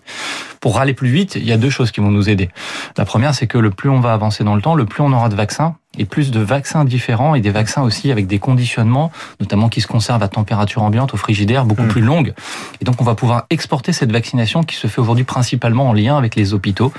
Pour 0.61 0.79
aller 0.79 0.95
plus 0.95 1.09
vite, 1.09 1.37
il 1.37 1.45
y 1.45 1.53
a 1.53 1.57
deux 1.57 1.71
choses 1.71 1.91
qui 1.91 2.01
vont 2.01 2.11
nous 2.11 2.29
aider. 2.29 2.49
La 2.97 3.05
première, 3.05 3.35
c'est 3.35 3.47
que 3.47 3.59
le 3.59 3.71
plus 3.71 3.91
on 3.91 4.01
va 4.01 4.13
avancer 4.13 4.45
dans 4.45 4.55
le 4.55 4.63
temps, 4.63 4.75
le 4.75 4.87
plus 4.87 5.03
on 5.03 5.13
aura 5.13 5.29
de 5.29 5.35
vaccins 5.35 5.77
et 5.99 6.05
plus 6.05 6.31
de 6.31 6.41
vaccins 6.41 6.85
différents 6.85 7.35
et 7.35 7.41
des 7.41 7.51
vaccins 7.51 7.83
aussi 7.83 8.11
avec 8.11 8.27
des 8.27 8.39
conditionnements, 8.39 9.11
notamment 9.41 9.69
qui 9.69 9.81
se 9.81 9.87
conservent 9.87 10.23
à 10.23 10.29
température 10.29 10.83
ambiante, 10.83 11.15
au 11.15 11.17
frigidaire, 11.17 11.65
beaucoup 11.65 11.85
mmh. 11.85 11.89
plus 11.89 12.03
longues. 12.03 12.35
Et 12.81 12.85
donc 12.85 13.01
on 13.01 13.05
va 13.05 13.15
pouvoir 13.15 13.47
exporter 13.51 13.93
cette 13.93 14.13
vaccination 14.13 14.63
qui 14.63 14.77
se 14.77 14.87
fait 14.87 15.01
aujourd'hui 15.01 15.25
principalement 15.25 15.89
en 15.89 15.93
lien 15.93 16.17
avec 16.17 16.37
les 16.37 16.55
hôpitaux, 16.55 16.93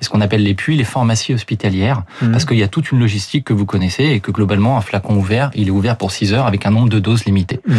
ce 0.00 0.08
qu'on 0.08 0.20
appelle 0.20 0.42
les 0.42 0.54
puits, 0.54 0.76
les 0.76 0.84
pharmacies 0.84 1.34
hospitalières, 1.34 2.02
mmh. 2.22 2.30
parce 2.30 2.44
qu'il 2.44 2.58
y 2.58 2.62
a 2.62 2.68
toute 2.68 2.92
une 2.92 3.00
logistique 3.00 3.44
que 3.44 3.52
vous 3.52 3.66
connaissez 3.66 4.04
et 4.04 4.20
que 4.20 4.30
globalement 4.30 4.76
un 4.76 4.80
flacon 4.80 5.16
ouvert, 5.16 5.50
il 5.54 5.68
est 5.68 5.72
ouvert 5.72 5.96
pour 5.96 6.12
6 6.12 6.32
heures 6.34 6.46
avec 6.46 6.66
un 6.66 6.70
nombre 6.70 6.88
de 6.88 6.98
doses 6.98 7.24
limité. 7.24 7.60
Mmh. 7.66 7.74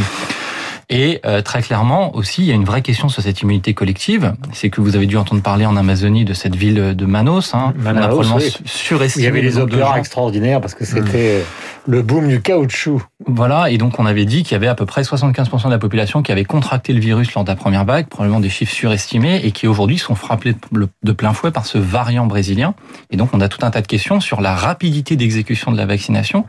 Et 0.89 1.19
euh, 1.25 1.41
très 1.41 1.61
clairement 1.61 2.15
aussi, 2.15 2.43
il 2.43 2.47
y 2.47 2.51
a 2.51 2.55
une 2.55 2.65
vraie 2.65 2.81
question 2.81 3.09
sur 3.09 3.21
cette 3.21 3.41
immunité 3.41 3.73
collective. 3.73 4.33
C'est 4.53 4.69
que 4.69 4.81
vous 4.81 4.95
avez 4.95 5.05
dû 5.05 5.17
entendre 5.17 5.41
parler 5.41 5.65
en 5.65 5.75
Amazonie 5.75 6.25
de 6.25 6.33
cette 6.33 6.55
ville 6.55 6.95
de 6.95 7.05
Manos. 7.05 7.53
Hein, 7.53 7.73
Manaus, 7.77 8.25
oui. 8.35 8.55
surestimé. 8.65 9.23
Il 9.23 9.25
y 9.25 9.29
avait 9.29 9.41
les 9.41 9.57
opéras 9.57 9.97
extraordinaires 9.97 10.61
parce 10.61 10.75
que 10.75 10.85
c'était 10.85 11.43
le 11.87 12.01
boom 12.01 12.27
du 12.27 12.41
caoutchouc. 12.41 13.01
Voilà, 13.27 13.69
et 13.69 13.77
donc 13.77 13.99
on 13.99 14.05
avait 14.05 14.25
dit 14.25 14.43
qu'il 14.43 14.53
y 14.53 14.55
avait 14.55 14.67
à 14.67 14.75
peu 14.75 14.85
près 14.85 15.01
75% 15.01 15.65
de 15.65 15.69
la 15.69 15.77
population 15.77 16.21
qui 16.21 16.31
avait 16.31 16.43
contracté 16.43 16.93
le 16.93 16.99
virus 16.99 17.33
lors 17.33 17.43
de 17.43 17.49
la 17.49 17.55
première 17.55 17.85
vague, 17.85 18.07
probablement 18.07 18.39
des 18.39 18.49
chiffres 18.49 18.73
surestimés, 18.73 19.41
et 19.43 19.51
qui 19.51 19.67
aujourd'hui 19.67 19.97
sont 19.97 20.15
frappés 20.15 20.55
de 21.03 21.11
plein 21.11 21.33
fouet 21.33 21.51
par 21.51 21.65
ce 21.65 21.77
variant 21.77 22.25
brésilien. 22.25 22.75
Et 23.11 23.17
donc 23.17 23.29
on 23.33 23.41
a 23.41 23.47
tout 23.47 23.65
un 23.65 23.71
tas 23.71 23.81
de 23.81 23.87
questions 23.87 24.19
sur 24.19 24.41
la 24.41 24.55
rapidité 24.55 25.15
d'exécution 25.15 25.71
de 25.71 25.77
la 25.77 25.85
vaccination 25.85 26.45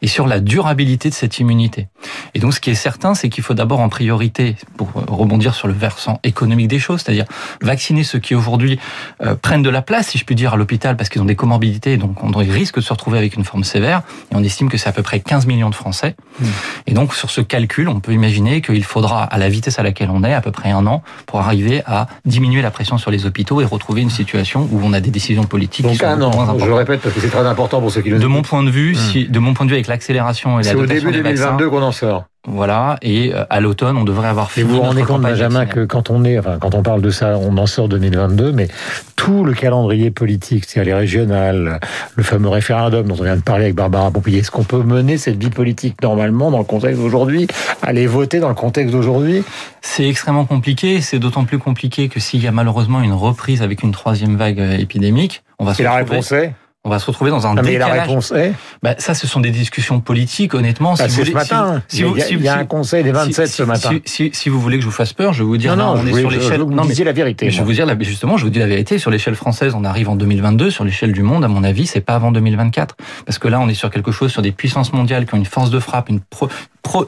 et 0.00 0.06
sur 0.06 0.26
la 0.26 0.40
durabilité 0.40 1.08
de 1.08 1.14
cette 1.14 1.38
immunité. 1.38 1.88
Et 2.34 2.38
donc 2.38 2.54
ce 2.54 2.60
qui 2.60 2.70
est 2.70 2.74
certain, 2.74 3.14
c'est 3.14 3.28
qu'il 3.28 3.44
faut 3.44 3.54
d'abord 3.54 3.71
en 3.80 3.88
priorité, 3.88 4.56
pour 4.76 4.90
rebondir 4.92 5.54
sur 5.54 5.68
le 5.68 5.74
versant 5.74 6.20
économique 6.24 6.68
des 6.68 6.78
choses, 6.78 7.02
c'est-à-dire 7.02 7.24
vacciner 7.60 8.04
ceux 8.04 8.18
qui 8.18 8.34
aujourd'hui 8.34 8.78
euh, 9.22 9.34
prennent 9.34 9.62
de 9.62 9.70
la 9.70 9.82
place, 9.82 10.08
si 10.08 10.18
je 10.18 10.24
puis 10.24 10.34
dire, 10.34 10.54
à 10.54 10.56
l'hôpital 10.56 10.96
parce 10.96 11.08
qu'ils 11.08 11.22
ont 11.22 11.26
des 11.26 11.36
comorbidités, 11.36 11.96
donc 11.96 12.22
on 12.22 12.30
risque 12.36 12.76
de 12.76 12.80
se 12.80 12.92
retrouver 12.92 13.18
avec 13.18 13.36
une 13.36 13.44
forme 13.44 13.64
sévère, 13.64 14.02
et 14.30 14.36
on 14.36 14.42
estime 14.42 14.68
que 14.68 14.76
c'est 14.76 14.88
à 14.88 14.92
peu 14.92 15.02
près 15.02 15.20
15 15.20 15.46
millions 15.46 15.70
de 15.70 15.74
Français. 15.74 16.14
Hmm. 16.40 16.46
Et 16.86 16.94
donc, 16.94 17.14
sur 17.14 17.30
ce 17.30 17.40
calcul, 17.40 17.88
on 17.88 18.00
peut 18.00 18.12
imaginer 18.12 18.60
qu'il 18.60 18.84
faudra, 18.84 19.24
à 19.24 19.38
la 19.38 19.48
vitesse 19.48 19.78
à 19.78 19.82
laquelle 19.82 20.10
on 20.10 20.24
est, 20.24 20.34
à 20.34 20.40
peu 20.40 20.50
près 20.50 20.70
un 20.70 20.86
an, 20.86 21.02
pour 21.26 21.40
arriver 21.40 21.82
à 21.86 22.06
diminuer 22.24 22.62
la 22.62 22.70
pression 22.70 22.98
sur 22.98 23.10
les 23.10 23.26
hôpitaux 23.26 23.60
et 23.60 23.64
retrouver 23.64 24.02
une 24.02 24.10
situation 24.10 24.68
où 24.70 24.80
on 24.82 24.92
a 24.92 25.00
des 25.00 25.10
décisions 25.10 25.44
politiques. 25.44 25.86
Donc 25.86 26.02
un 26.02 26.20
an, 26.20 26.58
je 26.58 26.70
répète 26.70 27.00
parce 27.00 27.14
que 27.14 27.20
c'est 27.20 27.30
très 27.30 27.46
important 27.46 27.80
pour 27.80 27.90
ceux 27.90 28.02
qui 28.02 28.10
le 28.10 28.18
De 28.18 28.26
mon 28.26 28.42
point 28.42 28.62
de 28.62 28.70
vue, 28.70 28.92
hmm. 28.92 28.96
si, 28.96 29.28
de 29.28 29.38
mon 29.38 29.54
point 29.54 29.66
de 29.66 29.70
vue, 29.70 29.76
avec 29.76 29.86
l'accélération 29.86 30.60
et 30.60 30.62
la 30.62 30.70
C'est 30.70 30.76
au 30.76 30.86
début 30.86 31.12
2022 31.12 31.70
qu'on 31.70 31.82
en 31.82 31.92
sort. 31.92 32.24
Voilà, 32.48 32.96
et 33.02 33.32
euh, 33.32 33.44
à 33.50 33.60
l'automne, 33.60 33.96
on 33.96 34.02
devrait 34.02 34.26
avoir 34.26 34.50
fini. 34.50 34.66
Et 34.66 34.68
vous 34.68 34.76
vous 34.76 34.82
rendez 34.82 35.02
compte, 35.02 35.22
Benjamin, 35.22 35.64
que 35.64 35.84
quand 35.84 36.10
on 36.10 36.24
est, 36.24 36.40
enfin, 36.40 36.58
quand 36.60 36.74
on 36.74 36.82
parle 36.82 37.00
de 37.00 37.10
ça, 37.10 37.38
on 37.38 37.56
en 37.56 37.66
sort 37.66 37.88
2022, 37.88 38.50
mais 38.50 38.66
tout 39.14 39.44
le 39.44 39.54
calendrier 39.54 40.10
politique, 40.10 40.64
c'est-à-dire 40.64 40.92
les 40.92 41.00
régionales, 41.00 41.78
le 42.16 42.22
fameux 42.24 42.48
référendum 42.48 43.06
dont 43.06 43.16
on 43.20 43.22
vient 43.22 43.36
de 43.36 43.42
parler 43.42 43.66
avec 43.66 43.76
Barbara 43.76 44.10
Pompili, 44.10 44.38
est-ce 44.38 44.50
qu'on 44.50 44.64
peut 44.64 44.82
mener 44.82 45.18
cette 45.18 45.40
vie 45.40 45.50
politique 45.50 46.02
normalement 46.02 46.50
dans 46.50 46.58
le 46.58 46.64
contexte 46.64 47.00
d'aujourd'hui, 47.00 47.46
aller 47.80 48.08
voter 48.08 48.40
dans 48.40 48.48
le 48.48 48.56
contexte 48.56 48.92
d'aujourd'hui? 48.92 49.44
C'est 49.80 50.08
extrêmement 50.08 50.44
compliqué. 50.44 51.00
C'est 51.00 51.20
d'autant 51.20 51.44
plus 51.44 51.60
compliqué 51.60 52.08
que 52.08 52.18
s'il 52.18 52.42
y 52.42 52.48
a 52.48 52.52
malheureusement 52.52 53.02
une 53.02 53.12
reprise 53.12 53.62
avec 53.62 53.84
une 53.84 53.92
troisième 53.92 54.36
vague 54.36 54.58
euh, 54.58 54.78
épidémique, 54.78 55.44
on 55.60 55.64
va. 55.64 55.74
Et 55.78 55.82
la 55.84 55.94
réponse 55.94 56.32
est? 56.32 56.52
On 56.84 56.90
va 56.90 56.98
se 56.98 57.06
retrouver 57.06 57.30
dans 57.30 57.46
un 57.46 57.54
décalage. 57.54 57.72
Mais 57.72 57.78
la 57.78 58.02
réponse 58.02 58.32
est 58.32 58.54
bah, 58.82 58.96
Ça, 58.98 59.14
ce 59.14 59.28
sont 59.28 59.38
des 59.38 59.52
discussions 59.52 60.00
politiques, 60.00 60.54
honnêtement. 60.54 60.94
Bah, 60.94 61.08
si 61.08 61.20
vous 61.20 61.26
ce 61.26 61.30
matin. 61.30 61.82
Si, 61.86 62.00
il, 62.00 62.18
y 62.18 62.22
a, 62.22 62.28
il 62.28 62.42
y 62.42 62.48
a 62.48 62.58
un 62.58 62.64
conseil 62.64 63.04
des 63.04 63.12
27 63.12 63.46
ce 63.46 63.62
matin. 63.62 63.90
Si, 64.04 64.48
vous 64.48 64.60
voulez 64.60 64.78
que 64.78 64.82
je 64.82 64.88
vous 64.88 64.92
fasse 64.92 65.12
peur, 65.12 65.32
je 65.32 65.40
vais 65.42 65.46
vous 65.46 65.56
dire, 65.56 65.76
non, 65.76 65.94
non, 65.94 66.02
on 66.02 66.06
est 66.06 66.18
sur 66.18 66.30
l'échelle... 66.30 66.62
Non, 66.62 66.84
mais 66.84 66.94
la 66.94 67.12
vérité. 67.12 67.50
je 67.50 67.58
vais 67.58 67.64
vous 67.64 67.72
dire, 67.72 67.86
justement, 68.00 68.36
je 68.36 68.44
vous 68.44 68.50
dis 68.50 68.58
la 68.58 68.66
vérité. 68.66 68.98
Sur 68.98 69.10
l'échelle 69.10 69.36
française, 69.36 69.74
on 69.76 69.84
arrive 69.84 70.08
en 70.08 70.16
2022. 70.16 70.70
Sur 70.70 70.84
l'échelle 70.84 71.12
du 71.12 71.22
monde, 71.22 71.44
à 71.44 71.48
mon 71.48 71.62
avis, 71.62 71.86
c'est 71.86 72.00
pas 72.00 72.14
avant 72.14 72.32
2024. 72.32 72.96
Parce 73.26 73.38
que 73.38 73.46
là, 73.46 73.60
on 73.60 73.68
est 73.68 73.74
sur 73.74 73.90
quelque 73.90 74.10
chose, 74.10 74.32
sur 74.32 74.42
des 74.42 74.52
puissances 74.52 74.92
mondiales 74.92 75.26
qui 75.26 75.34
ont 75.34 75.38
une 75.38 75.44
force 75.44 75.70
de 75.70 75.78
frappe, 75.78 76.08
une, 76.08 76.20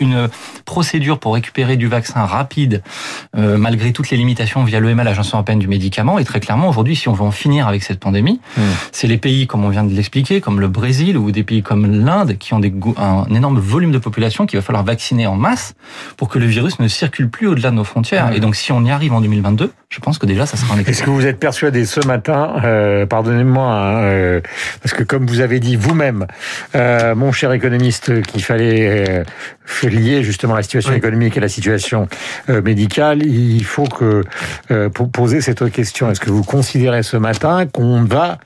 une 0.00 0.28
procédure 0.64 1.18
pour 1.18 1.34
récupérer 1.34 1.76
du 1.76 1.86
vaccin 1.86 2.24
rapide, 2.24 2.82
euh, 3.36 3.56
malgré 3.58 3.92
toutes 3.92 4.10
les 4.10 4.16
limitations 4.16 4.64
via 4.64 4.80
l'EMA, 4.80 5.04
l'Agence 5.04 5.32
européenne 5.32 5.58
du 5.58 5.68
médicament. 5.68 6.18
Et 6.18 6.24
très 6.24 6.40
clairement, 6.40 6.68
aujourd'hui, 6.68 6.96
si 6.96 7.08
on 7.08 7.12
veut 7.12 7.22
en 7.24 7.30
finir 7.30 7.68
avec 7.68 7.82
cette 7.82 8.00
pandémie, 8.00 8.40
hmm. 8.56 8.62
c'est 8.92 9.06
les 9.06 9.18
pays, 9.18 9.46
comme 9.46 9.64
on 9.64 9.68
vient 9.68 9.84
de 9.84 9.94
l'expliquer, 9.94 10.40
comme 10.40 10.60
le 10.60 10.68
Brésil 10.68 11.16
ou 11.18 11.30
des 11.30 11.42
pays 11.42 11.62
comme 11.62 11.86
l'Inde, 11.86 12.36
qui 12.38 12.54
ont 12.54 12.60
des, 12.60 12.72
un 12.96 13.26
énorme 13.34 13.58
volume 13.58 13.92
de 13.92 13.98
population 13.98 14.46
qu'il 14.46 14.58
va 14.58 14.62
falloir 14.62 14.84
vacciner 14.84 15.26
en 15.26 15.36
masse 15.36 15.74
pour 16.16 16.28
que 16.28 16.38
le 16.38 16.46
virus 16.46 16.78
ne 16.78 16.88
circule 16.88 17.28
plus 17.28 17.46
au-delà 17.46 17.70
de 17.70 17.76
nos 17.76 17.84
frontières. 17.84 18.30
Hmm. 18.30 18.34
Et 18.34 18.40
donc, 18.40 18.56
si 18.56 18.72
on 18.72 18.84
y 18.84 18.90
arrive 18.90 19.12
en 19.12 19.20
2022, 19.20 19.72
je 19.94 20.00
pense 20.00 20.18
que 20.18 20.26
déjà, 20.26 20.44
ça 20.44 20.56
sera 20.56 20.74
un 20.74 20.78
Est-ce 20.78 21.04
que 21.04 21.10
vous 21.10 21.24
êtes 21.24 21.38
persuadé 21.38 21.86
ce 21.86 22.04
matin, 22.04 22.56
euh, 22.64 23.06
pardonnez-moi, 23.06 23.64
hein, 23.64 24.02
euh, 24.02 24.40
parce 24.82 24.92
que 24.92 25.04
comme 25.04 25.24
vous 25.24 25.40
avez 25.40 25.60
dit 25.60 25.76
vous-même, 25.76 26.26
euh, 26.74 27.14
mon 27.14 27.30
cher 27.30 27.52
économiste, 27.52 28.22
qu'il 28.22 28.42
fallait 28.42 29.24
lier 29.82 30.22
justement 30.22 30.54
la 30.54 30.62
situation 30.62 30.92
économique 30.92 31.36
et 31.36 31.40
la 31.40 31.48
situation 31.48 32.08
euh, 32.48 32.62
médicale, 32.62 33.24
il 33.24 33.64
faut 33.64 33.86
que 33.86 34.24
euh, 34.70 34.88
pour 34.88 35.10
poser 35.10 35.40
cette 35.40 35.70
question, 35.70 36.10
est-ce 36.10 36.20
que 36.20 36.30
vous 36.30 36.44
considérez 36.44 37.02
ce 37.02 37.16
matin 37.16 37.66
qu'on 37.66 38.04
va, 38.04 38.38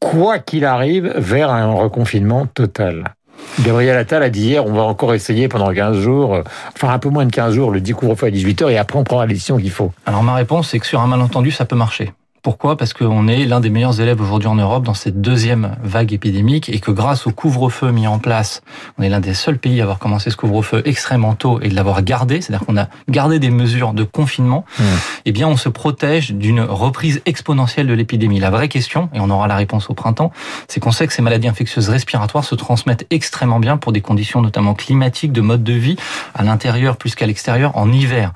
quoi 0.00 0.38
qu'il 0.38 0.64
arrive, 0.64 1.12
vers 1.16 1.50
un 1.50 1.72
reconfinement 1.72 2.46
total? 2.46 3.14
Gabriel 3.60 3.96
Attal 3.96 4.22
a 4.22 4.30
dit 4.30 4.42
hier, 4.42 4.66
on 4.66 4.72
va 4.72 4.82
encore 4.82 5.14
essayer 5.14 5.48
pendant 5.48 5.72
15 5.72 5.98
jours, 5.98 6.34
euh, 6.34 6.42
enfin 6.74 6.90
un 6.92 6.98
peu 6.98 7.08
moins 7.08 7.26
de 7.26 7.32
15 7.32 7.54
jours, 7.54 7.70
le 7.70 7.80
couvre-feu 7.80 8.26
à 8.26 8.30
18h 8.30 8.70
et 8.70 8.78
après 8.78 8.98
on 8.98 9.04
prendra 9.04 9.26
la 9.26 9.32
décision 9.32 9.56
qu'il 9.56 9.70
faut. 9.70 9.92
Alors 10.06 10.22
ma 10.22 10.34
réponse, 10.34 10.70
c'est 10.70 10.78
que 10.78 10.86
sur 10.86 11.00
un 11.00 11.06
malentendu, 11.06 11.50
ça 11.50 11.64
peut 11.64 11.76
marcher. 11.76 12.12
Pourquoi? 12.42 12.76
Parce 12.76 12.92
qu'on 12.92 13.28
est 13.28 13.44
l'un 13.44 13.60
des 13.60 13.70
meilleurs 13.70 14.00
élèves 14.00 14.20
aujourd'hui 14.20 14.48
en 14.48 14.54
Europe 14.54 14.84
dans 14.84 14.94
cette 14.94 15.20
deuxième 15.20 15.76
vague 15.82 16.12
épidémique 16.12 16.68
et 16.68 16.78
que 16.78 16.90
grâce 16.90 17.26
au 17.26 17.30
couvre-feu 17.30 17.90
mis 17.90 18.06
en 18.06 18.18
place, 18.18 18.62
on 18.98 19.02
est 19.02 19.08
l'un 19.08 19.20
des 19.20 19.34
seuls 19.34 19.58
pays 19.58 19.80
à 19.80 19.84
avoir 19.84 19.98
commencé 19.98 20.30
ce 20.30 20.36
couvre-feu 20.36 20.82
extrêmement 20.84 21.34
tôt 21.34 21.60
et 21.60 21.68
de 21.68 21.74
l'avoir 21.74 22.02
gardé, 22.02 22.40
c'est-à-dire 22.40 22.66
qu'on 22.66 22.76
a 22.76 22.88
gardé 23.08 23.38
des 23.38 23.50
mesures 23.50 23.92
de 23.92 24.04
confinement, 24.04 24.64
mmh. 24.78 24.84
eh 25.26 25.32
bien 25.32 25.48
on 25.48 25.56
se 25.56 25.68
protège 25.68 26.32
d'une 26.32 26.60
reprise 26.60 27.20
exponentielle 27.26 27.86
de 27.86 27.94
l'épidémie. 27.94 28.38
La 28.38 28.50
vraie 28.50 28.68
question, 28.68 29.08
et 29.14 29.20
on 29.20 29.30
aura 29.30 29.48
la 29.48 29.56
réponse 29.56 29.90
au 29.90 29.94
printemps, 29.94 30.32
c'est 30.68 30.80
qu'on 30.80 30.92
sait 30.92 31.06
que 31.06 31.12
ces 31.12 31.22
maladies 31.22 31.48
infectieuses 31.48 31.88
respiratoires 31.88 32.44
se 32.44 32.54
transmettent 32.54 33.06
extrêmement 33.10 33.60
bien 33.60 33.76
pour 33.76 33.92
des 33.92 34.00
conditions 34.00 34.40
notamment 34.42 34.74
climatiques, 34.74 35.32
de 35.32 35.40
mode 35.40 35.64
de 35.64 35.72
vie, 35.72 35.96
à 36.34 36.44
l'intérieur 36.44 36.96
plus 36.96 37.14
qu'à 37.14 37.26
l'extérieur, 37.26 37.76
en 37.76 37.92
hiver. 37.92 38.32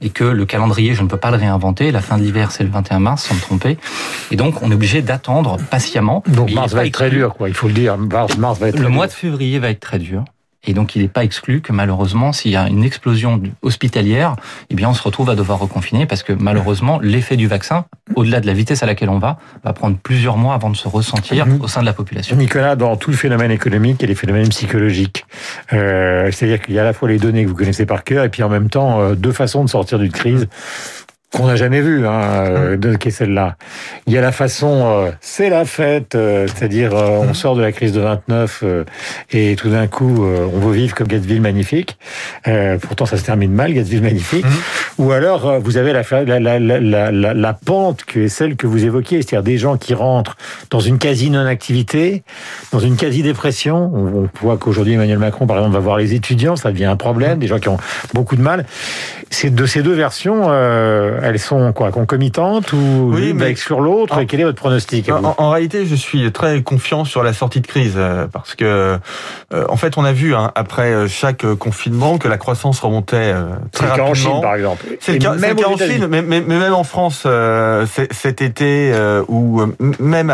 Et 0.00 0.10
que 0.10 0.24
le 0.24 0.44
calendrier, 0.44 0.94
je 0.94 1.02
ne 1.02 1.08
peux 1.08 1.16
pas 1.16 1.30
le 1.30 1.36
réinventer, 1.36 1.92
la 1.92 2.00
fin 2.00 2.18
de 2.18 2.22
l'hiver 2.22 2.50
c'est 2.50 2.64
le 2.64 2.70
21 2.70 2.98
mars, 2.98 3.30
Et 4.30 4.36
donc, 4.36 4.62
on 4.62 4.70
est 4.70 4.74
obligé 4.74 5.02
d'attendre 5.02 5.58
patiemment. 5.70 6.22
Donc, 6.28 6.52
mars 6.52 6.72
va 6.72 6.86
être 6.86 6.92
très 6.92 7.10
dur, 7.10 7.34
quoi. 7.34 7.48
Il 7.48 7.54
faut 7.54 7.68
le 7.68 7.74
dire. 7.74 7.96
Mars, 7.98 8.58
va 8.58 8.68
être 8.68 8.78
Le 8.78 8.88
mois 8.88 9.06
de 9.06 9.12
février 9.12 9.58
va 9.58 9.70
être 9.70 9.80
très 9.80 9.98
dur. 9.98 10.24
Et 10.66 10.72
donc, 10.72 10.96
il 10.96 11.02
n'est 11.02 11.08
pas 11.08 11.24
exclu 11.24 11.60
que 11.60 11.72
malheureusement, 11.72 12.32
s'il 12.32 12.50
y 12.50 12.56
a 12.56 12.68
une 12.68 12.84
explosion 12.84 13.40
hospitalière, 13.62 14.36
eh 14.70 14.74
bien, 14.74 14.88
on 14.88 14.94
se 14.94 15.02
retrouve 15.02 15.30
à 15.30 15.34
devoir 15.34 15.58
reconfiner 15.58 16.06
parce 16.06 16.22
que 16.22 16.32
malheureusement, 16.32 16.98
l'effet 17.00 17.36
du 17.36 17.46
vaccin, 17.46 17.84
au-delà 18.14 18.40
de 18.40 18.46
la 18.46 18.54
vitesse 18.54 18.82
à 18.82 18.86
laquelle 18.86 19.10
on 19.10 19.18
va, 19.18 19.38
va 19.62 19.72
prendre 19.72 19.96
plusieurs 20.02 20.36
mois 20.36 20.54
avant 20.54 20.70
de 20.70 20.76
se 20.76 20.88
ressentir 20.88 21.46
au 21.60 21.68
sein 21.68 21.80
de 21.80 21.86
la 21.86 21.92
population. 21.92 22.36
Nicolas, 22.36 22.76
dans 22.76 22.96
tout 22.96 23.10
le 23.10 23.16
phénomène 23.16 23.50
économique, 23.50 23.96
il 24.00 24.02
y 24.02 24.06
a 24.06 24.08
les 24.08 24.14
phénomènes 24.14 24.48
psychologiques. 24.48 25.26
Euh, 25.72 26.30
C'est-à-dire 26.32 26.62
qu'il 26.62 26.74
y 26.74 26.78
a 26.78 26.82
à 26.82 26.86
la 26.86 26.92
fois 26.92 27.08
les 27.08 27.18
données 27.18 27.44
que 27.44 27.48
vous 27.48 27.56
connaissez 27.56 27.86
par 27.86 28.04
cœur 28.04 28.24
et 28.24 28.28
puis 28.30 28.42
en 28.42 28.48
même 28.48 28.70
temps, 28.70 29.00
euh, 29.00 29.14
deux 29.14 29.32
façons 29.32 29.64
de 29.64 29.68
sortir 29.68 29.98
d'une 29.98 30.12
crise 30.12 30.48
qu'on 31.34 31.46
n'a 31.46 31.56
jamais 31.56 31.80
vue, 31.80 32.06
hein, 32.06 32.20
euh, 32.22 32.76
de, 32.76 32.94
qui 32.96 33.08
est 33.08 33.10
celle-là. 33.10 33.56
Il 34.06 34.12
y 34.12 34.18
a 34.18 34.20
la 34.20 34.32
façon, 34.32 34.82
euh, 34.84 35.10
c'est 35.20 35.50
la 35.50 35.64
fête, 35.64 36.14
euh, 36.14 36.46
c'est-à-dire 36.46 36.92
on 36.94 37.30
mm. 37.30 37.34
sort 37.34 37.56
de 37.56 37.62
la 37.62 37.72
crise 37.72 37.92
de 37.92 38.00
29 38.00 38.64
et 39.32 39.56
tout 39.56 39.68
d'un 39.68 39.86
coup 39.86 40.24
on 40.24 40.58
veut 40.58 40.72
vivre 40.72 40.94
comme 40.94 41.08
Gatsville 41.08 41.40
magnifique. 41.40 41.98
pourtant 42.82 43.06
ça 43.06 43.16
se 43.16 43.24
termine 43.24 43.52
mal, 43.52 43.72
Gatsville 43.72 44.02
magnifique. 44.02 44.46
Ou 44.98 45.12
alors 45.12 45.60
vous 45.60 45.76
avez 45.76 45.92
la, 45.92 46.02
la, 46.24 46.58
la, 46.58 47.10
la, 47.10 47.34
la 47.34 47.52
pente 47.52 48.04
qui 48.04 48.20
est 48.20 48.28
celle 48.28 48.56
que 48.56 48.66
vous 48.66 48.84
évoquiez, 48.84 49.22
c'est-à-dire 49.22 49.42
des 49.42 49.58
gens 49.58 49.76
qui 49.76 49.94
rentrent 49.94 50.36
dans 50.70 50.80
une 50.80 50.98
quasi 50.98 51.30
non-activité, 51.30 52.22
dans 52.72 52.80
une 52.80 52.96
quasi 52.96 53.22
dépression. 53.22 53.90
On, 53.94 54.28
voit 54.40 54.56
qu'aujourd'hui 54.56 54.94
Emmanuel 54.94 55.18
Macron 55.18 55.46
par 55.46 55.58
exemple 55.58 55.74
va 55.74 55.80
voir 55.80 55.96
les 55.96 56.14
étudiants, 56.14 56.56
ça 56.56 56.70
devient 56.70 56.84
un 56.84 56.96
problème, 56.96 57.38
des 57.38 57.46
gens 57.46 57.58
qui 57.58 57.68
ont 57.68 57.78
beaucoup 58.12 58.36
de 58.36 58.42
mal. 58.42 58.66
C'est 59.30 59.52
de 59.52 59.66
ces 59.66 59.82
deux 59.82 59.94
versions 59.94 60.52
elles 60.54 61.38
sont 61.38 61.72
quoi 61.72 61.90
concomitantes 61.90 62.72
ou 62.72 63.10
oui, 63.12 63.26
l'une 63.26 63.38
va 63.38 63.48
exclure 63.48 63.80
l'autre? 63.80 64.18
Et 64.18 64.26
quel 64.26 64.40
est 64.40 64.44
votre 64.44 64.58
pronostic 64.58 65.10
en, 65.10 65.50
réalité, 65.50 65.86
je 65.86 65.94
suis 65.94 66.30
très 66.32 66.62
confiant 66.62 67.04
sur 67.04 67.22
la 67.22 67.32
sortie 67.32 67.60
de 67.60 67.66
crise 67.66 67.94
euh, 67.96 68.26
parce 68.26 68.54
que 68.54 68.98
euh, 69.52 69.66
en 69.68 69.76
fait, 69.76 69.96
on 69.98 70.04
a 70.04 70.12
vu 70.12 70.34
hein, 70.34 70.52
après 70.54 70.92
euh, 70.92 71.08
chaque 71.08 71.46
confinement 71.54 72.18
que 72.18 72.28
la 72.28 72.38
croissance 72.38 72.80
remontait 72.80 73.34
très 73.72 73.86
rapidement. 73.86 74.10
en 74.10 74.14
Chine, 74.14 74.40
par 74.42 74.54
exemple. 74.54 74.83
C'est 75.00 75.12
le 75.12 75.18
cas, 75.18 75.34
en 75.34 75.76
Chine, 75.76 76.06
mais, 76.08 76.22
mais, 76.22 76.40
même 76.40 76.74
en 76.74 76.84
France 76.84 77.26
cet 78.10 78.42
été 78.42 78.92
ou 79.28 79.62
même 79.98 80.32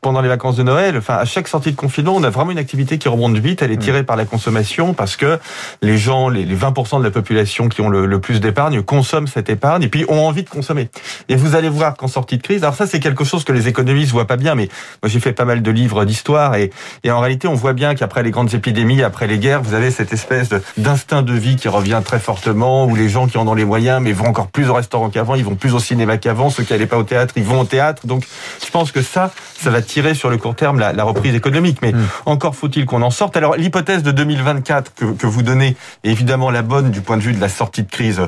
pendant 0.00 0.20
les 0.20 0.28
vacances 0.28 0.56
de 0.56 0.62
Noël. 0.62 0.96
Enfin, 0.96 1.14
à 1.14 1.24
chaque 1.24 1.48
sortie 1.48 1.70
de 1.70 1.76
confinement, 1.76 2.14
on 2.16 2.22
a 2.22 2.30
vraiment 2.30 2.50
une 2.50 2.58
activité 2.58 2.98
qui 2.98 3.08
remonte 3.08 3.36
vite. 3.38 3.62
Elle 3.62 3.72
est 3.72 3.76
mm. 3.76 3.80
tirée 3.80 4.02
par 4.02 4.16
la 4.16 4.24
consommation 4.24 4.94
parce 4.94 5.16
que 5.16 5.38
les 5.80 5.98
gens, 5.98 6.28
les, 6.28 6.44
20% 6.44 6.98
de 6.98 7.04
la 7.04 7.10
population 7.10 7.68
qui 7.68 7.80
ont 7.80 7.88
le, 7.88 8.06
le 8.06 8.20
plus 8.20 8.40
d'épargne 8.40 8.82
consomment 8.82 9.26
cette 9.26 9.48
épargne 9.48 9.88
puis 9.88 10.04
ont 10.08 10.26
envie 10.26 10.42
de 10.42 10.48
consommer. 10.48 10.88
Et 11.28 11.36
vous 11.36 11.54
allez 11.54 11.68
voir 11.68 11.96
qu'en 11.96 12.08
sortie 12.08 12.38
de 12.38 12.42
crise, 12.42 12.62
alors 12.62 12.74
ça 12.74 12.86
c'est 12.86 13.00
quelque 13.00 13.24
chose 13.24 13.44
que 13.44 13.52
les 13.52 13.68
économistes 13.68 14.10
voient 14.10 14.26
pas 14.26 14.36
bien, 14.36 14.54
mais 14.54 14.68
moi 15.02 15.08
j'ai 15.08 15.20
fait 15.20 15.32
pas 15.32 15.44
mal 15.44 15.62
de 15.62 15.70
livres 15.70 16.04
d'histoire 16.04 16.54
et, 16.56 16.70
et 17.04 17.10
en 17.10 17.20
réalité 17.20 17.46
on 17.46 17.54
voit 17.54 17.74
bien 17.74 17.94
qu'après 17.94 18.22
les 18.22 18.30
grandes 18.30 18.54
épidémies, 18.54 19.02
après 19.02 19.26
les 19.26 19.38
guerres, 19.38 19.62
vous 19.62 19.74
avez 19.74 19.90
cette 19.90 20.12
espèce 20.12 20.50
d'instinct 20.76 21.22
de, 21.22 21.32
vie 21.32 21.56
qui 21.56 21.68
revient 21.68 22.00
très 22.04 22.18
fortement, 22.18 22.86
où 22.86 22.94
les 22.94 23.08
gens 23.08 23.26
qui 23.26 23.38
en 23.38 23.48
ont 23.48 23.51
les 23.54 23.64
moyens, 23.64 24.00
mais 24.02 24.12
vont 24.12 24.26
encore 24.26 24.48
plus 24.48 24.68
au 24.68 24.74
restaurant 24.74 25.10
qu'avant, 25.10 25.34
ils 25.34 25.44
vont 25.44 25.54
plus 25.54 25.74
au 25.74 25.78
cinéma 25.78 26.18
qu'avant, 26.18 26.50
ceux 26.50 26.62
qui 26.62 26.72
n'allaient 26.72 26.86
pas 26.86 26.98
au 26.98 27.02
théâtre, 27.02 27.34
ils 27.36 27.44
vont 27.44 27.60
au 27.60 27.64
théâtre. 27.64 28.06
Donc 28.06 28.24
je 28.64 28.70
pense 28.70 28.92
que 28.92 29.02
ça, 29.02 29.30
ça 29.58 29.70
va 29.70 29.82
tirer 29.82 30.14
sur 30.14 30.30
le 30.30 30.36
court 30.36 30.54
terme 30.54 30.78
la, 30.78 30.92
la 30.92 31.04
reprise 31.04 31.34
économique. 31.34 31.78
Mais 31.82 31.92
hmm. 31.92 32.06
encore 32.26 32.54
faut-il 32.54 32.86
qu'on 32.86 33.02
en 33.02 33.10
sorte. 33.10 33.36
Alors 33.36 33.56
l'hypothèse 33.56 34.02
de 34.02 34.10
2024 34.10 34.94
que, 34.94 35.04
que 35.12 35.26
vous 35.26 35.42
donnez 35.42 35.76
est 36.04 36.10
évidemment 36.10 36.50
la 36.50 36.62
bonne 36.62 36.90
du 36.90 37.00
point 37.00 37.16
de 37.16 37.22
vue 37.22 37.32
de 37.32 37.40
la 37.40 37.48
sortie 37.48 37.82
de 37.82 37.90
crise 37.90 38.22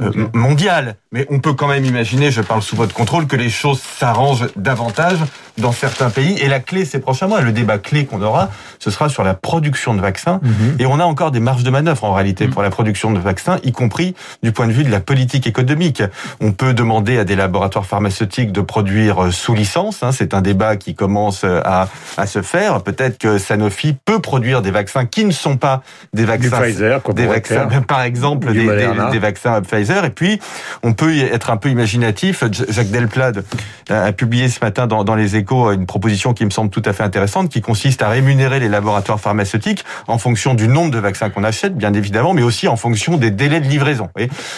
euh, 0.00 0.10
mondiale. 0.32 0.96
Mais 1.12 1.26
on 1.28 1.40
peut 1.40 1.54
quand 1.54 1.66
même 1.66 1.84
imaginer, 1.84 2.30
je 2.30 2.40
parle 2.40 2.62
sous 2.62 2.76
votre 2.76 2.94
contrôle, 2.94 3.26
que 3.26 3.36
les 3.36 3.50
choses 3.50 3.80
s'arrangent 3.80 4.46
davantage 4.56 5.18
dans 5.58 5.72
certains 5.72 6.08
pays. 6.08 6.38
Et 6.38 6.48
la 6.48 6.60
clé 6.60 6.84
ces 6.84 7.00
prochains 7.00 7.26
mois, 7.26 7.40
le 7.40 7.52
débat 7.52 7.78
clé 7.78 8.06
qu'on 8.06 8.22
aura, 8.22 8.50
ce 8.78 8.90
sera 8.90 9.08
sur 9.08 9.24
la 9.24 9.34
production 9.34 9.94
de 9.94 10.00
vaccins. 10.00 10.40
Mhm. 10.42 10.76
Et 10.78 10.86
on 10.86 10.98
a 11.00 11.04
encore 11.04 11.32
des 11.32 11.40
marges 11.40 11.64
de 11.64 11.70
manœuvre 11.70 12.04
en 12.04 12.14
réalité 12.14 12.46
mhm. 12.46 12.52
pour 12.52 12.62
la 12.62 12.70
production 12.70 13.10
de 13.10 13.18
vaccins, 13.18 13.58
y 13.64 13.72
compris 13.72 14.14
du 14.42 14.52
point 14.52 14.68
de 14.68 14.72
vue 14.72 14.84
de 14.84 14.90
la 14.90 15.00
politique 15.00 15.46
économique. 15.46 16.02
On 16.40 16.52
peut 16.52 16.74
demander 16.74 17.18
à 17.18 17.24
des 17.24 17.36
laboratoires 17.36 17.86
pharmaceutiques 17.86 18.52
de 18.52 18.60
produire 18.60 19.24
euh, 19.24 19.30
sous 19.32 19.54
licence. 19.54 20.02
Hein. 20.02 20.12
C'est 20.12 20.32
un 20.32 20.42
débat 20.42 20.76
qui 20.76 20.94
commence 20.94 21.42
euh, 21.44 21.60
à, 21.64 21.88
à 22.16 22.26
se 22.26 22.40
faire. 22.40 22.82
Peut-être 22.82 23.18
que 23.18 23.38
Sanofi 23.38 23.96
peut 24.04 24.20
produire 24.20 24.62
des 24.62 24.70
vaccins 24.70 25.06
qui 25.06 25.24
ne 25.24 25.32
sont 25.32 25.56
pas 25.56 25.82
des 26.14 26.24
vaccins, 26.24 26.60
Pfizer, 26.60 27.00
des 27.14 27.26
vaccins, 27.26 27.68
par 27.88 28.02
exemple 28.02 28.52
des, 28.52 28.66
des, 28.66 28.88
des 29.10 29.18
vaccins 29.18 29.60
Pfizer 29.60 29.89
et 30.04 30.10
puis, 30.10 30.40
on 30.82 30.92
peut 30.92 31.16
être 31.16 31.50
un 31.50 31.56
peu 31.56 31.68
imaginatif. 31.68 32.44
Jacques 32.68 32.90
Delplade 32.90 33.44
a 33.88 34.12
publié 34.12 34.48
ce 34.48 34.60
matin 34.60 34.86
dans, 34.86 35.04
dans 35.04 35.14
les 35.14 35.36
échos 35.36 35.72
une 35.72 35.86
proposition 35.86 36.32
qui 36.32 36.44
me 36.44 36.50
semble 36.50 36.70
tout 36.70 36.82
à 36.84 36.92
fait 36.92 37.02
intéressante, 37.02 37.48
qui 37.48 37.60
consiste 37.60 38.02
à 38.02 38.08
rémunérer 38.08 38.60
les 38.60 38.68
laboratoires 38.68 39.20
pharmaceutiques 39.20 39.84
en 40.06 40.18
fonction 40.18 40.54
du 40.54 40.68
nombre 40.68 40.90
de 40.90 40.98
vaccins 40.98 41.30
qu'on 41.30 41.44
achète, 41.44 41.76
bien 41.76 41.92
évidemment, 41.92 42.34
mais 42.34 42.42
aussi 42.42 42.68
en 42.68 42.76
fonction 42.76 43.16
des 43.16 43.30
délais 43.30 43.60
de 43.60 43.68
livraison. 43.68 44.08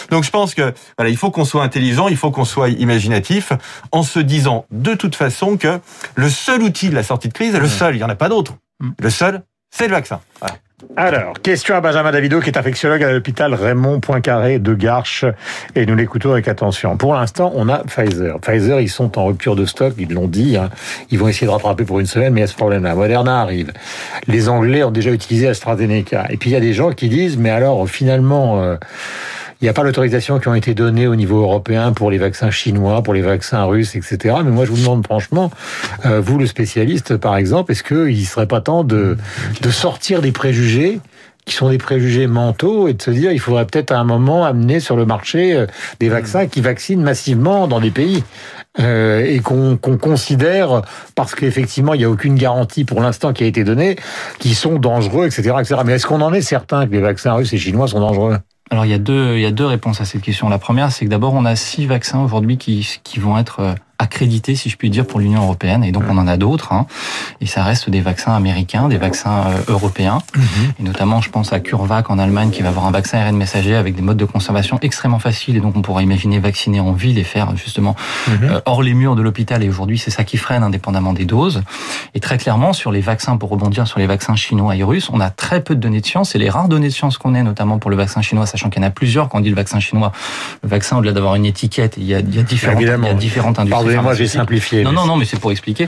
Donc 0.09 0.23
je 0.23 0.29
pense 0.29 0.53
que 0.53 0.73
voilà, 0.97 1.09
il 1.09 1.17
faut 1.17 1.31
qu'on 1.31 1.45
soit 1.45 1.63
intelligent, 1.63 2.07
il 2.07 2.17
faut 2.17 2.31
qu'on 2.31 2.45
soit 2.45 2.69
imaginatif, 2.69 3.53
en 3.91 4.03
se 4.03 4.19
disant 4.19 4.65
de 4.71 4.93
toute 4.93 5.15
façon 5.15 5.57
que 5.57 5.79
le 6.15 6.29
seul 6.29 6.61
outil 6.61 6.89
de 6.89 6.95
la 6.95 7.03
sortie 7.03 7.27
de 7.27 7.33
crise, 7.33 7.55
le 7.55 7.67
seul, 7.67 7.95
il 7.95 7.97
n'y 7.97 8.03
en 8.03 8.09
a 8.09 8.15
pas 8.15 8.29
d'autre. 8.29 8.53
Mmh. 8.79 8.89
Le 8.99 9.09
seul, 9.09 9.43
c'est 9.71 9.87
le 9.87 9.93
vaccin. 9.93 10.19
Voilà. 10.39 10.55
Alors, 10.95 11.33
question 11.41 11.75
à 11.75 11.81
Benjamin 11.81 12.11
Davido, 12.11 12.39
qui 12.39 12.49
est 12.49 12.57
infectiologue 12.57 13.03
à 13.03 13.11
l'hôpital 13.11 13.53
Raymond 13.53 13.99
Poincaré 13.99 14.59
de 14.59 14.73
Garches, 14.73 15.25
et 15.75 15.85
nous 15.85 15.95
l'écoutons 15.95 16.31
avec 16.31 16.47
attention. 16.47 16.97
Pour 16.97 17.15
l'instant, 17.15 17.51
on 17.55 17.67
a 17.67 17.79
Pfizer. 17.79 18.39
Pfizer, 18.39 18.79
ils 18.79 18.89
sont 18.89 19.17
en 19.17 19.25
rupture 19.25 19.55
de 19.55 19.65
stock, 19.65 19.93
ils 19.97 20.13
l'ont 20.13 20.27
dit. 20.27 20.55
Hein. 20.55 20.69
Ils 21.09 21.17
vont 21.17 21.27
essayer 21.27 21.47
de 21.47 21.51
rattraper 21.51 21.83
pour 21.83 21.99
une 21.99 22.05
semaine, 22.05 22.33
mais 22.33 22.41
il 22.41 22.43
y 22.43 22.45
a 22.45 22.47
ce 22.47 22.55
problème-là. 22.55 22.93
Moderna 22.95 23.41
arrive. 23.41 23.71
Les 24.27 24.49
Anglais 24.49 24.83
ont 24.83 24.91
déjà 24.91 25.11
utilisé 25.11 25.47
AstraZeneca. 25.47 26.27
Et 26.29 26.37
puis 26.37 26.51
il 26.51 26.53
y 26.53 26.57
a 26.57 26.61
des 26.61 26.73
gens 26.73 26.91
qui 26.91 27.09
disent, 27.09 27.37
mais 27.37 27.49
alors 27.49 27.89
finalement. 27.89 28.61
Euh, 28.61 28.75
il 29.63 29.67
n'y 29.67 29.69
a 29.69 29.73
pas 29.73 29.83
l'autorisation 29.83 30.39
qui 30.39 30.49
ont 30.49 30.55
été 30.55 30.73
données 30.73 31.07
au 31.07 31.15
niveau 31.15 31.39
européen 31.39 31.93
pour 31.93 32.11
les 32.11 32.17
vaccins 32.17 32.51
chinois, 32.51 33.01
pour 33.01 33.13
les 33.13 33.21
vaccins 33.21 33.63
russes, 33.63 33.95
etc. 33.95 34.35
Mais 34.43 34.51
moi, 34.51 34.65
je 34.65 34.71
vous 34.71 34.77
demande 34.77 35.05
franchement, 35.05 35.51
euh, 36.05 36.19
vous 36.19 36.37
le 36.37 36.47
spécialiste, 36.47 37.15
par 37.15 37.37
exemple, 37.37 37.71
est-ce 37.71 37.81
qu'il 37.81 38.19
ne 38.19 38.25
serait 38.25 38.45
pas 38.45 38.59
temps 38.59 38.83
de, 38.83 39.15
de 39.61 39.69
sortir 39.69 40.21
des 40.21 40.33
préjugés 40.33 40.99
qui 41.45 41.55
sont 41.55 41.69
des 41.69 41.77
préjugés 41.77 42.27
mentaux 42.27 42.89
et 42.89 42.93
de 42.93 43.01
se 43.01 43.09
dire 43.09 43.31
il 43.31 43.39
faudrait 43.39 43.65
peut-être 43.65 43.93
à 43.93 43.99
un 43.99 44.03
moment 44.03 44.43
amener 44.43 44.81
sur 44.81 44.97
le 44.97 45.05
marché 45.05 45.55
euh, 45.55 45.65
des 46.01 46.09
vaccins 46.09 46.45
qui 46.47 46.59
vaccinent 46.59 47.01
massivement 47.01 47.65
dans 47.69 47.79
des 47.79 47.91
pays 47.91 48.25
euh, 48.81 49.23
et 49.23 49.39
qu'on 49.39 49.77
considère 49.77 50.81
parce 51.15 51.35
qu'effectivement 51.35 51.93
il 51.93 51.99
n'y 51.99 52.05
a 52.05 52.09
aucune 52.09 52.35
garantie 52.35 52.83
pour 52.83 52.99
l'instant 52.99 53.31
qui 53.31 53.45
a 53.45 53.47
été 53.47 53.63
donnée 53.63 53.97
qui 54.39 54.55
sont 54.55 54.77
dangereux 54.77 55.25
etc 55.25 55.53
etc 55.59 55.81
mais 55.85 55.93
est-ce 55.93 56.07
qu'on 56.07 56.21
en 56.21 56.33
est 56.33 56.41
certain 56.41 56.85
que 56.85 56.91
les 56.91 57.01
vaccins 57.01 57.33
russes 57.33 57.53
et 57.53 57.57
chinois 57.57 57.87
sont 57.87 57.99
dangereux? 57.99 58.37
Alors 58.73 58.85
il 58.85 58.89
y 58.89 58.95
a 58.95 58.97
deux 58.97 59.35
il 59.35 59.41
y 59.41 59.45
a 59.45 59.51
deux 59.51 59.67
réponses 59.67 60.01
à 60.01 60.05
cette 60.05 60.23
question. 60.23 60.49
La 60.49 60.57
première, 60.57 60.91
c'est 60.91 61.05
que 61.05 61.09
d'abord 61.09 61.35
on 61.35 61.45
a 61.45 61.55
six 61.55 61.85
vaccins 61.85 62.23
aujourd'hui 62.23 62.57
qui 62.57 62.99
qui 63.03 63.19
vont 63.19 63.37
être 63.37 63.59
euh, 63.59 63.75
accrédité, 63.99 64.55
si 64.55 64.69
je 64.69 64.77
puis 64.77 64.89
dire, 64.89 65.05
pour 65.05 65.19
l'Union 65.19 65.43
européenne. 65.43 65.83
Et 65.83 65.91
donc, 65.91 66.03
on 66.09 66.17
en 66.17 66.27
a 66.27 66.37
d'autres. 66.37 66.73
Hein. 66.73 66.87
Et 67.41 67.45
ça 67.45 67.63
reste 67.63 67.89
des 67.89 68.01
vaccins 68.01 68.33
américains, 68.33 68.89
des 68.89 68.97
vaccins 68.97 69.45
euh, 69.47 69.61
européens. 69.67 70.19
Mhm. 70.35 70.43
Et 70.79 70.83
notamment, 70.83 71.21
je 71.21 71.29
pense 71.29 71.53
à 71.53 71.59
CureVac 71.59 72.09
en 72.09 72.19
Allemagne, 72.19 72.49
qui 72.49 72.61
va 72.61 72.69
avoir 72.69 72.85
un 72.85 72.91
vaccin 72.91 73.19
ARN 73.19 73.35
messager 73.35 73.75
avec 73.75 73.95
des 73.95 74.01
modes 74.01 74.17
de 74.17 74.25
conservation 74.25 74.79
extrêmement 74.81 75.19
faciles. 75.19 75.55
Et 75.55 75.59
donc, 75.59 75.75
on 75.75 75.81
pourra 75.81 76.01
imaginer 76.01 76.39
vacciner 76.39 76.79
en 76.79 76.91
ville 76.91 77.17
et 77.17 77.23
faire 77.23 77.55
justement 77.55 77.95
mhm. 78.27 78.37
euh, 78.43 78.61
hors 78.65 78.81
les 78.81 78.93
murs 78.93 79.15
de 79.15 79.21
l'hôpital. 79.21 79.63
Et 79.63 79.69
aujourd'hui, 79.69 79.97
c'est 79.97 80.11
ça 80.11 80.23
qui 80.23 80.37
freine, 80.37 80.63
indépendamment 80.63 81.13
des 81.13 81.25
doses. 81.25 81.61
Et 82.15 82.19
très 82.19 82.37
clairement, 82.37 82.73
sur 82.73 82.91
les 82.91 83.01
vaccins, 83.01 83.37
pour 83.37 83.49
rebondir 83.49 83.87
sur 83.87 83.99
les 83.99 84.07
vaccins 84.07 84.35
chinois 84.35 84.75
et 84.75 84.83
russes, 84.83 85.09
on 85.11 85.19
a 85.19 85.29
très 85.29 85.61
peu 85.61 85.75
de 85.75 85.79
données 85.79 86.01
de 86.01 86.05
science. 86.05 86.35
Et 86.35 86.39
les 86.39 86.49
rares 86.49 86.67
données 86.67 86.87
de 86.87 86.93
science 86.93 87.17
qu'on 87.17 87.35
ait, 87.35 87.43
notamment 87.43 87.77
pour 87.77 87.91
le 87.91 87.97
vaccin 87.97 88.21
chinois, 88.21 88.47
sachant 88.47 88.69
qu'il 88.69 88.81
y 88.81 88.85
en 88.85 88.87
a 88.87 88.91
plusieurs, 88.91 89.29
quand 89.29 89.37
on 89.37 89.41
dit 89.41 89.49
le 89.49 89.55
vaccin 89.55 89.79
chinois, 89.79 90.11
le 90.63 90.69
vaccin, 90.69 90.97
au-delà 90.97 91.13
d'avoir 91.13 91.35
une 91.35 91.45
étiquette, 91.45 91.95
il 91.97 92.05
y 92.05 92.15
a, 92.15 92.19
il 92.19 92.35
y 92.35 92.39
a 92.39 92.43
différentes, 92.43 92.81
il 92.81 92.87
y 92.87 92.89
a 92.89 93.13
différentes 93.13 93.59
industries 93.59 93.82
moi 94.01 94.13
j'ai 94.13 94.27
simplifié. 94.27 94.83
Non, 94.83 94.91
non, 94.91 95.05
non, 95.05 95.17
mais 95.17 95.25
c'est 95.25 95.39
pour 95.39 95.51
expliquer. 95.51 95.87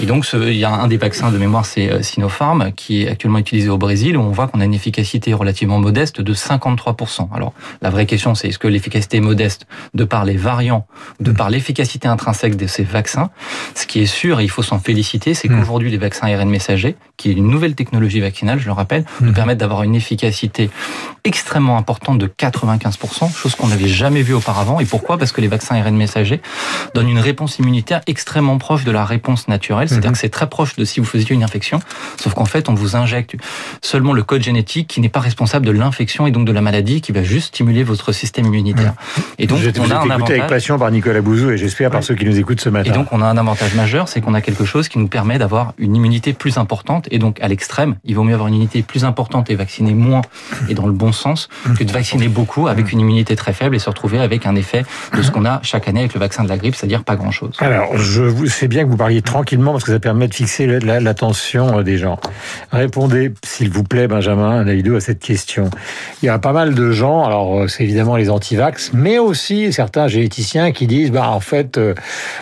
Et 0.00 0.06
donc, 0.06 0.26
il 0.32 0.54
y 0.54 0.64
a 0.64 0.70
un 0.70 0.88
des 0.88 0.96
vaccins 0.96 1.30
de 1.30 1.38
mémoire, 1.38 1.66
c'est 1.66 1.90
euh, 1.90 2.02
Sinopharm, 2.02 2.72
qui 2.72 3.02
est 3.02 3.08
actuellement 3.08 3.38
utilisé 3.38 3.68
au 3.68 3.78
Brésil, 3.78 4.16
où 4.16 4.20
on 4.20 4.30
voit 4.30 4.48
qu'on 4.48 4.60
a 4.60 4.64
une 4.64 4.74
efficacité 4.74 5.32
relativement 5.34 5.78
modeste 5.78 6.20
de 6.20 6.34
53%. 6.34 7.28
Alors, 7.34 7.52
la 7.80 7.90
vraie 7.90 8.06
question, 8.06 8.34
c'est 8.34 8.48
est-ce 8.48 8.58
que 8.58 8.68
l'efficacité 8.68 9.18
est 9.18 9.20
modeste 9.20 9.66
de 9.94 10.04
par 10.04 10.24
les 10.24 10.36
variants, 10.36 10.86
de 11.20 11.32
par 11.32 11.50
l'efficacité 11.50 12.08
intrinsèque 12.08 12.56
de 12.56 12.66
ces 12.66 12.84
vaccins? 12.84 13.30
Ce 13.74 13.86
qui 13.86 14.00
est 14.00 14.06
sûr, 14.06 14.40
et 14.40 14.44
il 14.44 14.50
faut 14.50 14.62
s'en 14.62 14.78
féliciter, 14.78 15.34
c'est 15.34 15.48
hmm. 15.48 15.60
qu'aujourd'hui, 15.60 15.90
les 15.90 15.98
vaccins 15.98 16.26
ARN 16.26 16.48
messagers, 16.48 16.96
qui 17.16 17.30
est 17.30 17.34
une 17.34 17.48
nouvelle 17.48 17.74
technologie 17.74 18.20
vaccinale, 18.20 18.58
je 18.58 18.66
le 18.66 18.72
rappelle, 18.72 19.04
nous 19.20 19.30
hmm. 19.30 19.34
permettent 19.34 19.58
d'avoir 19.58 19.82
une 19.82 19.94
efficacité 19.94 20.70
extrêmement 21.24 21.76
importante 21.76 22.18
de 22.18 22.26
95%, 22.26 23.32
chose 23.34 23.54
qu'on 23.54 23.68
n'avait 23.68 23.88
jamais 23.88 24.22
vue 24.22 24.34
auparavant. 24.34 24.80
Et 24.80 24.84
pourquoi? 24.84 25.18
Parce 25.18 25.32
que 25.32 25.40
les 25.40 25.48
vaccins 25.48 25.76
ARN 25.76 25.96
messagers 25.96 26.40
donnent 26.94 27.08
une 27.08 27.18
réponse 27.32 27.58
immunitaire 27.58 28.02
extrêmement 28.06 28.58
proche 28.58 28.84
de 28.84 28.92
la 28.92 29.06
réponse 29.06 29.48
naturelle, 29.48 29.88
c'est-à-dire 29.88 30.10
mhm. 30.10 30.16
que 30.16 30.20
c'est 30.20 30.28
très 30.28 30.48
proche 30.48 30.76
de 30.76 30.84
si 30.84 31.00
vous 31.00 31.06
faisiez 31.06 31.32
une 31.34 31.42
infection, 31.42 31.80
sauf 32.20 32.34
qu'en 32.34 32.44
fait 32.44 32.68
on 32.68 32.74
vous 32.74 32.94
injecte 32.94 33.36
seulement 33.80 34.12
le 34.12 34.22
code 34.22 34.42
génétique 34.42 34.86
qui 34.86 35.00
n'est 35.00 35.08
pas 35.08 35.20
responsable 35.20 35.64
de 35.64 35.72
l'infection 35.72 36.26
et 36.26 36.30
donc 36.30 36.46
de 36.46 36.52
la 36.52 36.60
maladie, 36.60 37.00
qui 37.00 37.12
va 37.12 37.22
juste 37.22 37.48
stimuler 37.48 37.84
votre 37.84 38.12
système 38.12 38.46
immunitaire. 38.46 38.92
Mhm. 38.92 39.22
Et 39.38 39.46
donc 39.46 39.60
on 39.78 39.90
a 39.90 39.96
un 39.96 40.10
avantage 40.10 40.38
avec 40.38 40.46
passion 40.46 40.78
par 40.78 40.90
Nicolas 40.90 41.22
Bouzou 41.22 41.50
et 41.50 41.56
j'espère 41.56 41.90
par 41.90 42.04
ceux 42.04 42.14
qui 42.14 42.26
nous 42.26 42.38
écoutent 42.38 42.60
ce 42.60 42.68
matin. 42.68 42.90
Et 42.90 42.94
donc 42.94 43.08
on 43.12 43.22
a 43.22 43.26
un 43.26 43.38
avantage 43.38 43.74
majeur, 43.74 44.08
c'est 44.08 44.20
qu'on 44.20 44.34
a 44.34 44.42
quelque 44.42 44.66
chose 44.66 44.88
qui 44.88 44.98
nous 44.98 45.08
permet 45.08 45.38
d'avoir 45.38 45.72
une 45.78 45.96
immunité 45.96 46.34
plus 46.34 46.58
importante 46.58 47.08
et 47.10 47.18
donc 47.18 47.40
à 47.40 47.48
l'extrême, 47.48 47.96
il 48.04 48.14
vaut 48.14 48.24
mieux 48.24 48.34
avoir 48.34 48.48
une 48.48 48.54
immunité 48.54 48.82
plus 48.82 49.04
importante 49.04 49.50
et 49.50 49.54
vacciner 49.54 49.94
moins 49.94 50.20
et 50.68 50.74
dans 50.74 50.86
le 50.86 50.92
bon 50.92 51.12
sens 51.12 51.48
que 51.78 51.84
de 51.84 51.92
vacciner 51.92 52.28
beaucoup 52.28 52.68
avec 52.68 52.92
une 52.92 53.00
immunité 53.00 53.36
très 53.36 53.54
faible 53.54 53.74
et 53.74 53.78
se 53.78 53.88
retrouver 53.88 54.18
avec 54.18 54.44
un 54.46 54.54
effet 54.54 54.84
de 55.16 55.22
ce 55.22 55.30
qu'on 55.30 55.46
a 55.46 55.60
chaque 55.62 55.88
année 55.88 56.00
avec 56.00 56.14
le 56.14 56.20
vaccin 56.20 56.44
de 56.44 56.48
la 56.48 56.58
grippe, 56.58 56.74
c'est-à-dire 56.74 57.04
pas 57.04 57.16
Alors, 57.58 57.96
je 57.96 58.46
sais 58.46 58.68
bien 58.68 58.84
que 58.84 58.88
vous 58.88 58.96
parliez 58.96 59.22
tranquillement 59.22 59.72
parce 59.72 59.84
que 59.84 59.92
ça 59.92 60.00
permet 60.00 60.28
de 60.28 60.34
fixer 60.34 60.66
l'attention 60.66 61.78
euh, 61.78 61.82
des 61.82 61.98
gens. 61.98 62.18
Répondez, 62.70 63.32
s'il 63.44 63.70
vous 63.70 63.84
plaît, 63.84 64.08
Benjamin 64.08 64.64
Davido, 64.64 64.96
à 64.96 65.00
cette 65.00 65.18
question. 65.18 65.70
Il 66.22 66.26
y 66.26 66.28
a 66.28 66.38
pas 66.38 66.52
mal 66.52 66.74
de 66.74 66.90
gens, 66.90 67.24
alors 67.24 67.60
euh, 67.60 67.68
c'est 67.68 67.84
évidemment 67.84 68.16
les 68.16 68.30
antivax, 68.30 68.92
mais 68.92 69.18
aussi 69.18 69.72
certains 69.72 70.08
généticiens 70.08 70.72
qui 70.72 70.86
disent, 70.86 71.10
bah 71.10 71.30
en 71.30 71.40
fait, 71.40 71.78
euh, 71.78 71.94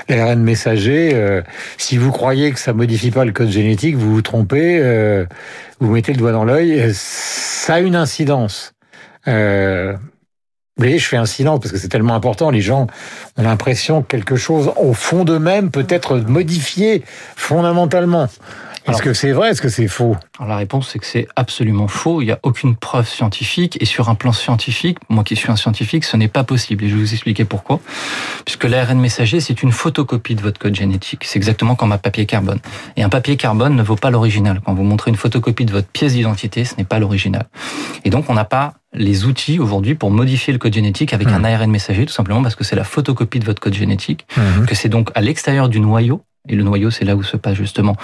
l'ARN 0.08 0.42
messager, 0.42 1.40
si 1.76 1.96
vous 1.96 2.10
croyez 2.10 2.52
que 2.52 2.58
ça 2.58 2.72
modifie 2.72 3.10
pas 3.10 3.24
le 3.24 3.32
code 3.32 3.50
génétique, 3.50 3.96
vous 3.96 4.14
vous 4.14 4.22
trompez, 4.22 5.26
vous 5.80 5.92
mettez 5.92 6.12
le 6.12 6.18
doigt 6.18 6.32
dans 6.32 6.44
l'œil, 6.44 6.90
ça 6.92 7.74
a 7.74 7.80
une 7.80 7.96
incidence. 7.96 8.74
Euh, 9.28 9.94
voyez, 10.80 10.98
je 10.98 11.06
fais 11.06 11.16
un 11.16 11.26
silence 11.26 11.60
parce 11.60 11.72
que 11.72 11.78
c'est 11.78 11.88
tellement 11.88 12.14
important. 12.14 12.50
Les 12.50 12.60
gens 12.60 12.86
ont 13.36 13.42
l'impression 13.42 14.02
que 14.02 14.08
quelque 14.08 14.36
chose 14.36 14.72
au 14.76 14.92
fond 14.92 15.24
d'eux-mêmes 15.24 15.70
peut 15.70 15.86
être 15.88 16.16
modifié 16.18 17.04
fondamentalement. 17.36 18.28
Est-ce 18.88 19.02
que 19.02 19.12
c'est 19.12 19.32
vrai 19.32 19.50
Est-ce 19.50 19.62
que 19.62 19.68
c'est 19.68 19.88
faux? 19.88 20.16
Alors 20.38 20.48
la 20.48 20.56
réponse 20.56 20.88
c'est 20.88 20.98
que 20.98 21.06
c'est 21.06 21.28
absolument 21.36 21.86
faux. 21.86 22.22
Il 22.22 22.26
n'y 22.26 22.32
a 22.32 22.40
aucune 22.42 22.74
preuve 22.76 23.06
scientifique 23.06 23.76
et 23.80 23.84
sur 23.84 24.08
un 24.08 24.14
plan 24.14 24.32
scientifique, 24.32 24.98
moi 25.08 25.22
qui 25.22 25.36
suis 25.36 25.50
un 25.50 25.56
scientifique, 25.56 26.04
ce 26.04 26.16
n'est 26.16 26.28
pas 26.28 26.44
possible. 26.44 26.84
Et 26.84 26.88
je 26.88 26.94
vais 26.94 27.00
vous 27.00 27.12
expliquer 27.12 27.44
pourquoi. 27.44 27.80
Puisque 28.44 28.64
l'ARN 28.64 28.98
messager 28.98 29.40
c'est 29.40 29.62
une 29.62 29.70
photocopie 29.70 30.34
de 30.34 30.40
votre 30.40 30.58
code 30.58 30.74
génétique. 30.74 31.24
C'est 31.24 31.36
exactement 31.36 31.74
comme 31.74 31.92
un 31.92 31.98
papier 31.98 32.26
carbone. 32.26 32.58
Et 32.96 33.02
un 33.02 33.10
papier 33.10 33.36
carbone 33.36 33.76
ne 33.76 33.82
vaut 33.82 33.96
pas 33.96 34.10
l'original. 34.10 34.60
Quand 34.64 34.74
vous 34.74 34.84
montrez 34.84 35.10
une 35.10 35.16
photocopie 35.16 35.66
de 35.66 35.72
votre 35.72 35.88
pièce 35.88 36.14
d'identité, 36.14 36.64
ce 36.64 36.74
n'est 36.76 36.84
pas 36.84 36.98
l'original. 36.98 37.46
Et 38.04 38.10
donc 38.10 38.30
on 38.30 38.34
n'a 38.34 38.46
pas 38.46 38.74
les 38.92 39.24
outils 39.24 39.58
aujourd'hui 39.58 39.94
pour 39.94 40.10
modifier 40.10 40.52
le 40.52 40.58
code 40.58 40.74
génétique 40.74 41.12
avec 41.12 41.28
un 41.28 41.44
ARN 41.44 41.70
messager, 41.70 42.06
tout 42.06 42.12
simplement 42.12 42.42
parce 42.42 42.56
que 42.56 42.64
c'est 42.64 42.76
la 42.76 42.84
photocopie 42.84 43.38
de 43.38 43.44
votre 43.44 43.60
code 43.60 43.74
génétique, 43.74 44.26
mmh. 44.36 44.66
que 44.66 44.74
c'est 44.74 44.88
donc 44.88 45.10
à 45.14 45.20
l'extérieur 45.20 45.68
du 45.68 45.80
noyau 45.80 46.22
et 46.48 46.54
le 46.54 46.62
noyau, 46.62 46.90
c'est 46.90 47.04
là 47.04 47.16
où 47.16 47.22
se 47.22 47.36
passe 47.36 47.54
justement 47.54 47.96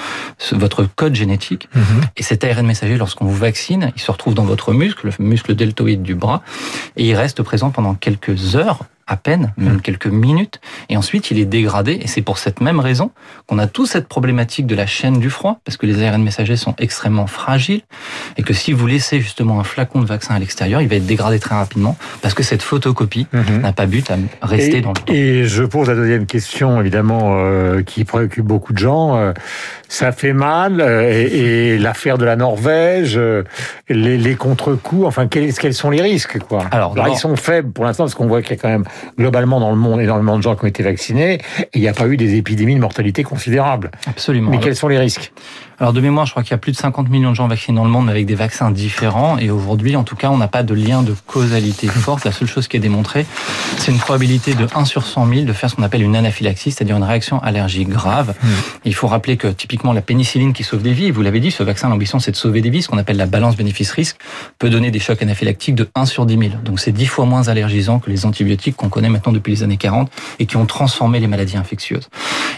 votre 0.52 0.85
code 0.85 1.14
génétique. 1.14 1.69
Mhm. 1.75 2.02
Et 2.16 2.23
cet 2.23 2.45
ARN 2.45 2.66
messager, 2.66 2.97
lorsqu'on 2.99 3.25
vous 3.25 3.35
vaccine, 3.35 3.93
il 3.97 4.02
se 4.02 4.11
retrouve 4.11 4.35
dans 4.35 4.45
votre 4.45 4.73
muscle, 4.73 5.09
le 5.19 5.25
muscle 5.25 5.55
deltoïde 5.55 6.02
du 6.02 6.14
bras, 6.14 6.43
et 6.97 7.07
il 7.07 7.14
reste 7.14 7.43
présent 7.43 7.71
pendant 7.71 7.95
quelques 7.95 8.55
heures 8.55 8.81
à 9.07 9.16
peine, 9.16 9.55
même 9.57 9.81
quelques 9.81 10.09
minutes, 10.09 10.61
et 10.88 10.97
ensuite 10.97 11.31
il 11.31 11.38
est 11.38 11.45
dégradé, 11.45 11.99
et 12.02 12.07
c'est 12.07 12.23
pour 12.23 12.38
cette 12.38 12.61
même 12.61 12.81
raison 12.81 13.11
qu'on 13.47 13.59
a 13.59 13.66
toute 13.66 13.88
cette 13.88 14.09
problématique 14.09 14.66
de 14.66 14.75
la 14.75 14.87
chaîne 14.87 15.19
du 15.19 15.31
froid, 15.31 15.61
parce 15.64 15.76
que 15.76 15.87
les 15.87 16.02
ARN 16.02 16.23
messagers 16.23 16.57
sont 16.57 16.75
extrêmement 16.78 17.26
fragiles, 17.26 17.83
et 18.37 18.43
que 18.43 18.52
si 18.52 18.73
vous 18.73 18.87
laissez 18.87 19.21
justement 19.21 19.61
un 19.61 19.64
flacon 19.64 20.00
de 20.00 20.07
vaccin 20.07 20.35
à 20.35 20.38
l'extérieur, 20.38 20.81
il 20.81 20.88
va 20.88 20.97
être 20.97 21.07
dégradé 21.07 21.38
très 21.38 21.55
rapidement, 21.55 21.97
parce 22.23 22.35
que 22.35 22.43
cette 22.43 22.62
photocopie 22.62 23.26
mhm. 23.33 23.61
n'a 23.61 23.73
pas 23.73 23.87
but 23.87 24.11
à 24.11 24.16
rester 24.47 24.81
dans 24.81 24.90
le 24.90 24.95
temps. 24.95 25.12
Et 25.12 25.45
je 25.45 25.62
pose 25.64 25.88
la 25.88 25.95
deuxième 25.95 26.26
question, 26.26 26.81
évidemment, 26.81 27.37
euh, 27.38 27.83
qui 27.83 28.05
préoccupe 28.05 28.45
beaucoup 28.45 28.73
de 28.73 28.78
gens. 28.78 29.16
Euh, 29.16 29.33
ça 29.88 30.12
fait 30.12 30.33
mal, 30.33 30.81
euh, 30.81 31.11
et, 31.11 31.78
l'affaire 31.78 32.19
de 32.19 32.25
la 32.25 32.37
Norvège, 32.37 33.21
les, 33.88 34.19
les 34.19 34.35
contre-coups, 34.35 35.07
enfin, 35.07 35.26
quels, 35.26 35.52
quels, 35.55 35.75
sont 35.75 35.90
les 35.90 36.00
risques 36.00 36.38
quoi? 36.38 36.64
Alors, 36.71 36.95
ils 37.09 37.16
sont 37.16 37.37
faibles 37.37 37.71
pour 37.71 37.85
l'instant, 37.85 38.05
parce 38.05 38.14
qu'on 38.14 38.26
voit 38.26 38.43
qu'il 38.43 38.57
y 38.57 38.59
a 38.59 38.62
quand 38.62 38.69
même 38.69 38.85
globalement 39.19 39.61
dans 39.61 39.71
le 39.71 39.76
monde 39.76 40.00
énormément 40.00 40.37
de 40.37 40.43
gens 40.43 40.57
qui 40.57 40.64
ont 40.64 40.69
été 40.69 40.75
vaccinés 40.83 41.35
et 41.35 41.68
il 41.75 41.80
n'y 41.80 41.88
a 41.88 41.92
pas 41.92 42.06
eu 42.06 42.16
des 42.16 42.35
épidémies 42.35 42.75
de 42.75 42.80
mortalité 42.80 43.23
considérables. 43.23 43.90
Absolument. 44.06 44.50
Mais 44.50 44.59
quels 44.59 44.76
sont 44.76 44.88
les 44.88 44.99
risques? 44.99 45.33
Alors 45.78 45.92
de 45.92 46.00
mémoire, 46.00 46.25
je 46.25 46.30
crois 46.30 46.42
qu'il 46.42 46.52
y 46.52 46.54
a 46.54 46.59
plus 46.59 46.73
de 46.73 46.76
50 46.76 47.11
millions 47.11 47.30
de 47.30 47.37
gens 47.37 47.49
vaccinés 47.49 47.76
dans 47.76 47.85
le 47.85 47.90
monde, 47.90 48.06
mais 48.06 48.12
avec 48.12 48.25
des 48.25 48.35
vaccins 48.35 48.71
différents. 48.71 49.37
Et 49.37 49.50
aujourd'hui, 49.50 49.95
en 49.95 50.04
tout 50.04 50.16
cas, 50.16 50.30
on 50.30 50.38
n'a 50.38 50.49
pas 50.49 50.62
de 50.62 50.73
lien 50.73 51.02
de 51.02 51.14
causalité 51.26 51.87
forte. 51.87 52.25
La 52.25 52.33
seule 52.33 52.49
chose 52.49 52.66
qui 52.66 52.78
est 52.78 52.80
démontrée, 52.80 53.26
c'est 53.76 53.92
une 53.92 53.99
probabilité 53.99 54.54
de 54.54 54.66
1 54.75 54.87
sur 54.87 55.06
100 55.06 55.26
000 55.26 55.40
de 55.42 55.52
faire 55.52 55.68
ce 55.68 55.76
qu'on 55.76 55.83
appelle 55.83 56.02
une 56.02 56.16
anaphylaxie, 56.16 56.71
c'est-à-dire 56.71 56.97
une 56.97 57.04
réaction 57.04 57.42
allergique 57.42 57.90
grave. 57.90 58.35
Mmh. 58.42 58.49
Il 58.87 58.95
faut 58.95 59.06
rappeler 59.06 59.37
que 59.37 59.49
typiquement 59.49 59.92
la 59.92 60.00
pénicilline 60.00 60.54
qui 60.54 60.64
sauve 60.64 60.83
des 60.83 60.92
vies, 60.92 61.11
vous 61.11 61.21
l'avez 61.21 61.40
dit, 61.40 61.50
ce 61.50 61.62
vaccin, 61.62 61.90
l'ambition 61.90 62.21
c'est 62.21 62.30
de 62.30 62.37
sauver 62.37 62.62
des 62.62 62.71
vies, 62.71 62.83
ce 62.83 62.88
qu'on 62.88 62.99
appelle 62.99 63.18
la 63.18 63.26
balance 63.26 63.56
bénéfice-risque, 63.56 64.16
peut 64.59 64.71
donner 64.71 64.90
des 64.90 64.99
chocs 64.99 65.21
anaphylactiques 65.21 65.75
de 65.75 65.88
1 65.95 66.06
sur 66.06 66.25
10 66.25 66.38
000. 66.38 66.50
Donc 66.64 66.80
c'est 66.80 66.92
10 66.92 67.06
fois 67.06 67.26
moins 67.26 67.49
allergisant 67.49 67.99
que 67.99 68.09
les 68.09 68.25
antibiotiques 68.25 68.76
qu'on 68.76 68.88
connaît 68.88 69.11
maintenant 69.11 69.33
depuis 69.33 69.52
les 69.52 69.62
années 69.62 69.76
40 69.76 70.11
et 70.38 70.47
qui 70.47 70.56
ont 70.56 70.66
transformé 70.66 71.21
les 71.21 71.26
maladies 71.26 71.59
infectieuses. 71.59 72.09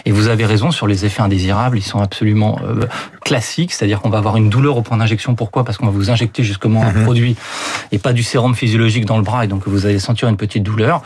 Et 0.05 0.11
vous 0.11 0.29
avez 0.29 0.45
raison 0.45 0.71
sur 0.71 0.87
les 0.87 1.05
effets 1.05 1.21
indésirables, 1.21 1.77
ils 1.77 1.83
sont 1.83 1.99
absolument 1.99 2.59
euh, 2.63 2.85
classiques, 3.19 3.73
c'est-à-dire 3.73 4.01
qu'on 4.01 4.09
va 4.09 4.17
avoir 4.17 4.37
une 4.37 4.49
douleur 4.49 4.77
au 4.77 4.81
point 4.81 4.97
d'injection. 4.97 5.35
Pourquoi? 5.35 5.63
Parce 5.63 5.77
qu'on 5.77 5.85
va 5.85 5.91
vous 5.91 6.09
injecter 6.09 6.43
justement 6.43 6.83
un 6.83 6.91
mhm. 6.91 7.03
produit 7.03 7.35
et 7.91 7.99
pas 7.99 8.13
du 8.13 8.23
sérum 8.23 8.55
physiologique 8.55 9.05
dans 9.05 9.17
le 9.17 9.23
bras, 9.23 9.45
et 9.45 9.47
donc 9.47 9.67
vous 9.67 9.85
allez 9.85 9.99
sentir 9.99 10.27
une 10.27 10.37
petite 10.37 10.63
douleur. 10.63 11.01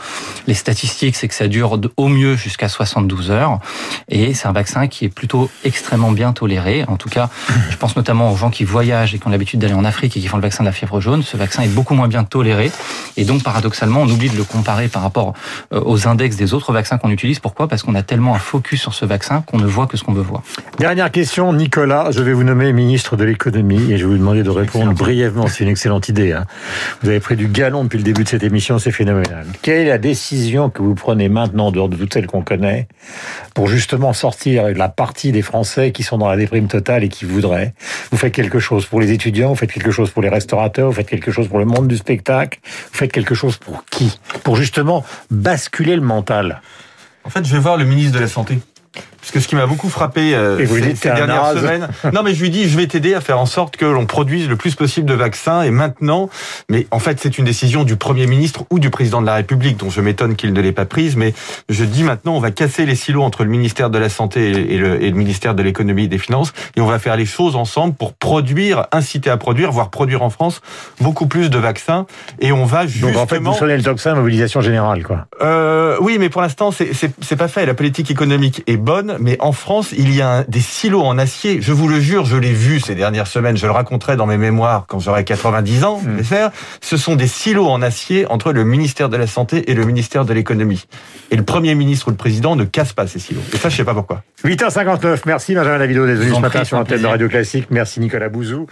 Les 0.46 0.54
statistiques, 0.54 1.16
c'est 1.16 1.28
que 1.28 1.34
ça 1.34 1.48
dure 1.48 1.78
au 1.96 2.08
mieux 2.08 2.36
jusqu'à 2.36 2.68
72 2.68 3.30
heures, 3.30 3.60
et 4.08 4.34
c'est 4.34 4.48
un 4.48 4.52
vaccin 4.52 4.86
qui 4.86 5.04
est 5.04 5.08
plutôt 5.08 5.50
extrêmement 5.64 6.12
bien 6.12 6.32
toléré. 6.32 6.84
En 6.88 6.96
tout 6.96 7.08
cas, 7.08 7.28
je 7.70 7.76
pense 7.76 7.96
notamment 7.96 8.32
aux 8.32 8.36
gens 8.36 8.50
qui 8.50 8.64
voyagent 8.64 9.14
et 9.14 9.18
qui 9.18 9.26
ont 9.26 9.30
l'habitude 9.30 9.60
d'aller 9.60 9.74
en 9.74 9.84
Afrique 9.84 10.16
et 10.16 10.20
qui 10.20 10.26
font 10.26 10.36
le 10.36 10.42
vaccin 10.42 10.62
de 10.62 10.68
la 10.68 10.72
fièvre 10.72 11.00
jaune. 11.00 11.22
Ce 11.22 11.36
vaccin 11.36 11.62
est 11.62 11.68
beaucoup 11.68 11.94
moins 11.94 12.08
bien 12.08 12.24
toléré, 12.24 12.70
et 13.16 13.24
donc 13.24 13.42
paradoxalement, 13.42 14.02
on 14.02 14.08
oublie 14.08 14.30
de 14.30 14.36
le 14.36 14.44
comparer 14.44 14.88
par 14.88 15.02
rapport 15.02 15.34
euh, 15.72 15.80
aux 15.84 16.08
index 16.08 16.36
des 16.36 16.54
autres 16.54 16.72
vaccins 16.72 16.98
qu'on 16.98 17.10
utilise. 17.10 17.38
Pourquoi? 17.38 17.68
Parce 17.68 17.82
qu'on 17.82 17.94
a 17.94 18.02
tellement 18.02 18.34
un 18.34 18.38
focus 18.38 18.80
sur 18.80 18.94
ce 18.94 19.04
vaccin 19.04 19.42
qu'on 19.42 19.58
ne 19.58 19.66
voit 19.66 19.86
que 19.86 19.96
ce 19.96 20.04
qu'on 20.04 20.12
veut 20.12 20.22
voir. 20.22 20.42
Dernière 20.78 21.10
question, 21.10 21.52
Nicolas. 21.52 22.10
Je 22.10 22.22
vais 22.22 22.32
vous 22.32 22.44
nommer 22.44 22.72
ministre 22.72 23.16
de 23.16 23.24
l'économie 23.24 23.92
et 23.92 23.98
je 23.98 24.04
vais 24.04 24.12
vous 24.12 24.18
demander 24.18 24.42
de 24.42 24.50
répondre 24.50 24.92
brièvement. 24.92 25.46
C'est 25.46 25.64
une 25.64 25.70
excellente 25.70 26.08
idée. 26.08 26.32
Hein. 26.32 26.44
Vous 27.02 27.08
avez 27.08 27.20
pris 27.20 27.36
du 27.36 27.48
galon 27.48 27.84
depuis 27.84 27.98
le 27.98 28.04
début 28.04 28.24
de 28.24 28.28
cette 28.28 28.42
émission, 28.42 28.78
c'est 28.78 28.92
phénoménal. 28.92 29.46
Quelle 29.62 29.86
est 29.86 29.88
la 29.88 29.98
décision 29.98 30.70
que 30.70 30.82
vous 30.82 30.94
prenez 30.94 31.28
maintenant, 31.28 31.70
dehors 31.70 31.88
de 31.88 31.96
toutes 31.96 32.12
celles 32.14 32.26
qu'on 32.26 32.42
connaît, 32.42 32.88
pour 33.54 33.68
justement 33.68 34.12
sortir 34.12 34.68
la 34.74 34.88
partie 34.88 35.32
des 35.32 35.42
Français 35.42 35.92
qui 35.92 36.02
sont 36.02 36.18
dans 36.18 36.28
la 36.28 36.36
déprime 36.36 36.68
totale 36.68 37.04
et 37.04 37.08
qui 37.08 37.24
voudraient? 37.24 37.74
Vous 38.10 38.16
faites 38.16 38.32
quelque 38.32 38.58
chose 38.58 38.86
pour 38.86 39.00
les 39.00 39.12
étudiants, 39.12 39.50
vous 39.50 39.56
faites 39.56 39.72
quelque 39.72 39.90
chose 39.90 40.10
pour 40.10 40.22
les 40.22 40.28
restaurateurs, 40.28 40.88
vous 40.88 40.94
faites 40.94 41.08
quelque 41.08 41.30
chose 41.30 41.48
pour 41.48 41.58
le 41.58 41.64
monde 41.64 41.88
du 41.88 41.96
spectacle, 41.96 42.58
vous 42.64 42.98
faites 42.98 43.12
quelque 43.12 43.34
chose 43.34 43.56
pour 43.56 43.84
qui? 43.86 44.18
Pour 44.42 44.56
justement 44.56 45.04
basculer 45.30 45.96
le 45.96 46.02
mental. 46.02 46.60
En 47.24 47.30
fait, 47.30 47.44
je 47.44 47.52
vais 47.52 47.60
voir 47.60 47.76
le 47.76 47.84
ministre 47.84 48.14
de 48.14 48.20
la 48.20 48.28
Santé. 48.28 48.58
Parce 49.24 49.32
que 49.32 49.40
ce 49.40 49.48
qui 49.48 49.56
m'a 49.56 49.66
beaucoup 49.66 49.88
frappé 49.88 50.34
euh, 50.34 50.58
ces, 50.66 51.08
dernières 51.08 51.52
semaines. 51.52 51.88
Non, 52.12 52.22
mais 52.22 52.34
je 52.34 52.42
lui 52.42 52.50
dis, 52.50 52.68
je 52.68 52.76
vais 52.76 52.86
t'aider 52.86 53.14
à 53.14 53.22
faire 53.22 53.40
en 53.40 53.46
sorte 53.46 53.78
que 53.78 53.86
l'on 53.86 54.04
produise 54.04 54.50
le 54.50 54.56
plus 54.56 54.74
possible 54.74 55.06
de 55.06 55.14
vaccins. 55.14 55.62
Et 55.62 55.70
maintenant, 55.70 56.28
mais 56.68 56.86
en 56.90 56.98
fait, 56.98 57.18
c'est 57.20 57.38
une 57.38 57.46
décision 57.46 57.84
du 57.84 57.96
Premier 57.96 58.26
ministre 58.26 58.66
ou 58.68 58.78
du 58.78 58.90
Président 58.90 59.22
de 59.22 59.26
la 59.26 59.36
République, 59.36 59.78
dont 59.78 59.88
je 59.88 60.02
m'étonne 60.02 60.36
qu'il 60.36 60.52
ne 60.52 60.60
l'ait 60.60 60.72
pas 60.72 60.84
prise. 60.84 61.16
Mais 61.16 61.32
je 61.70 61.84
dis 61.84 62.02
maintenant, 62.02 62.34
on 62.34 62.38
va 62.38 62.50
casser 62.50 62.84
les 62.84 62.96
silos 62.96 63.22
entre 63.22 63.44
le 63.44 63.50
ministère 63.50 63.88
de 63.88 63.96
la 63.96 64.10
Santé 64.10 64.74
et 64.74 64.76
le, 64.76 65.02
et 65.02 65.08
le 65.08 65.16
ministère 65.16 65.54
de 65.54 65.62
l'Économie 65.62 66.04
et 66.04 66.08
des 66.08 66.18
Finances. 66.18 66.52
Et 66.76 66.82
on 66.82 66.86
va 66.86 66.98
faire 66.98 67.16
les 67.16 67.24
choses 67.24 67.56
ensemble 67.56 67.94
pour 67.94 68.12
produire, 68.12 68.88
inciter 68.92 69.30
à 69.30 69.38
produire, 69.38 69.72
voire 69.72 69.88
produire 69.88 70.20
en 70.20 70.28
France 70.28 70.60
beaucoup 71.00 71.26
plus 71.26 71.48
de 71.48 71.56
vaccins. 71.56 72.04
Et 72.40 72.52
on 72.52 72.66
va 72.66 72.86
justement... 72.86 73.12
Donc 73.12 73.22
en 73.22 73.26
fait, 73.26 73.38
vous 73.38 73.54
sonnez 73.54 73.78
le 73.78 73.82
toxin 73.82 74.14
mobilisation 74.14 74.60
générale, 74.60 75.02
quoi. 75.02 75.28
Euh, 75.40 75.96
oui, 76.02 76.18
mais 76.20 76.28
pour 76.28 76.42
l'instant, 76.42 76.72
c'est 76.72 77.36
pas 77.36 77.48
fait. 77.48 77.64
La 77.64 77.72
politique 77.72 78.10
économique 78.10 78.62
est 78.66 78.76
bonne 78.76 79.13
mais 79.20 79.36
en 79.40 79.52
France, 79.52 79.92
il 79.96 80.14
y 80.14 80.20
a 80.20 80.44
des 80.44 80.60
silos 80.60 81.02
en 81.02 81.18
acier. 81.18 81.60
Je 81.60 81.72
vous 81.72 81.88
le 81.88 82.00
jure, 82.00 82.24
je 82.24 82.36
l'ai 82.36 82.52
vu 82.52 82.80
ces 82.80 82.94
dernières 82.94 83.26
semaines. 83.26 83.56
Je 83.56 83.66
le 83.66 83.72
raconterai 83.72 84.16
dans 84.16 84.26
mes 84.26 84.36
mémoires 84.36 84.86
quand 84.88 84.98
j'aurai 84.98 85.24
90 85.24 85.84
ans. 85.84 86.00
Mmh. 86.04 86.50
Ce 86.80 86.96
sont 86.96 87.16
des 87.16 87.26
silos 87.26 87.68
en 87.68 87.82
acier 87.82 88.26
entre 88.30 88.52
le 88.52 88.64
ministère 88.64 89.08
de 89.08 89.16
la 89.16 89.26
Santé 89.26 89.70
et 89.70 89.74
le 89.74 89.84
ministère 89.84 90.24
de 90.24 90.32
l'Économie. 90.32 90.86
Et 91.30 91.36
le 91.36 91.42
Premier 91.42 91.74
ministre 91.74 92.08
ou 92.08 92.10
le 92.10 92.16
Président 92.16 92.56
ne 92.56 92.64
casse 92.64 92.92
pas 92.92 93.06
ces 93.06 93.18
silos. 93.18 93.42
Et 93.52 93.56
ça, 93.56 93.68
je 93.68 93.76
sais 93.76 93.84
pas 93.84 93.94
pourquoi. 93.94 94.22
8h59. 94.44 95.20
Merci 95.26 95.54
Benjamin 95.54 95.78
Davido 95.78 96.04
venu 96.04 96.34
ce 96.34 96.40
matin 96.40 96.64
sur 96.64 96.78
un 96.78 96.84
thème 96.84 97.02
de 97.02 97.06
Radio 97.06 97.28
Classique. 97.28 97.66
Merci 97.70 98.00
Nicolas 98.00 98.28
Bouzou. 98.28 98.66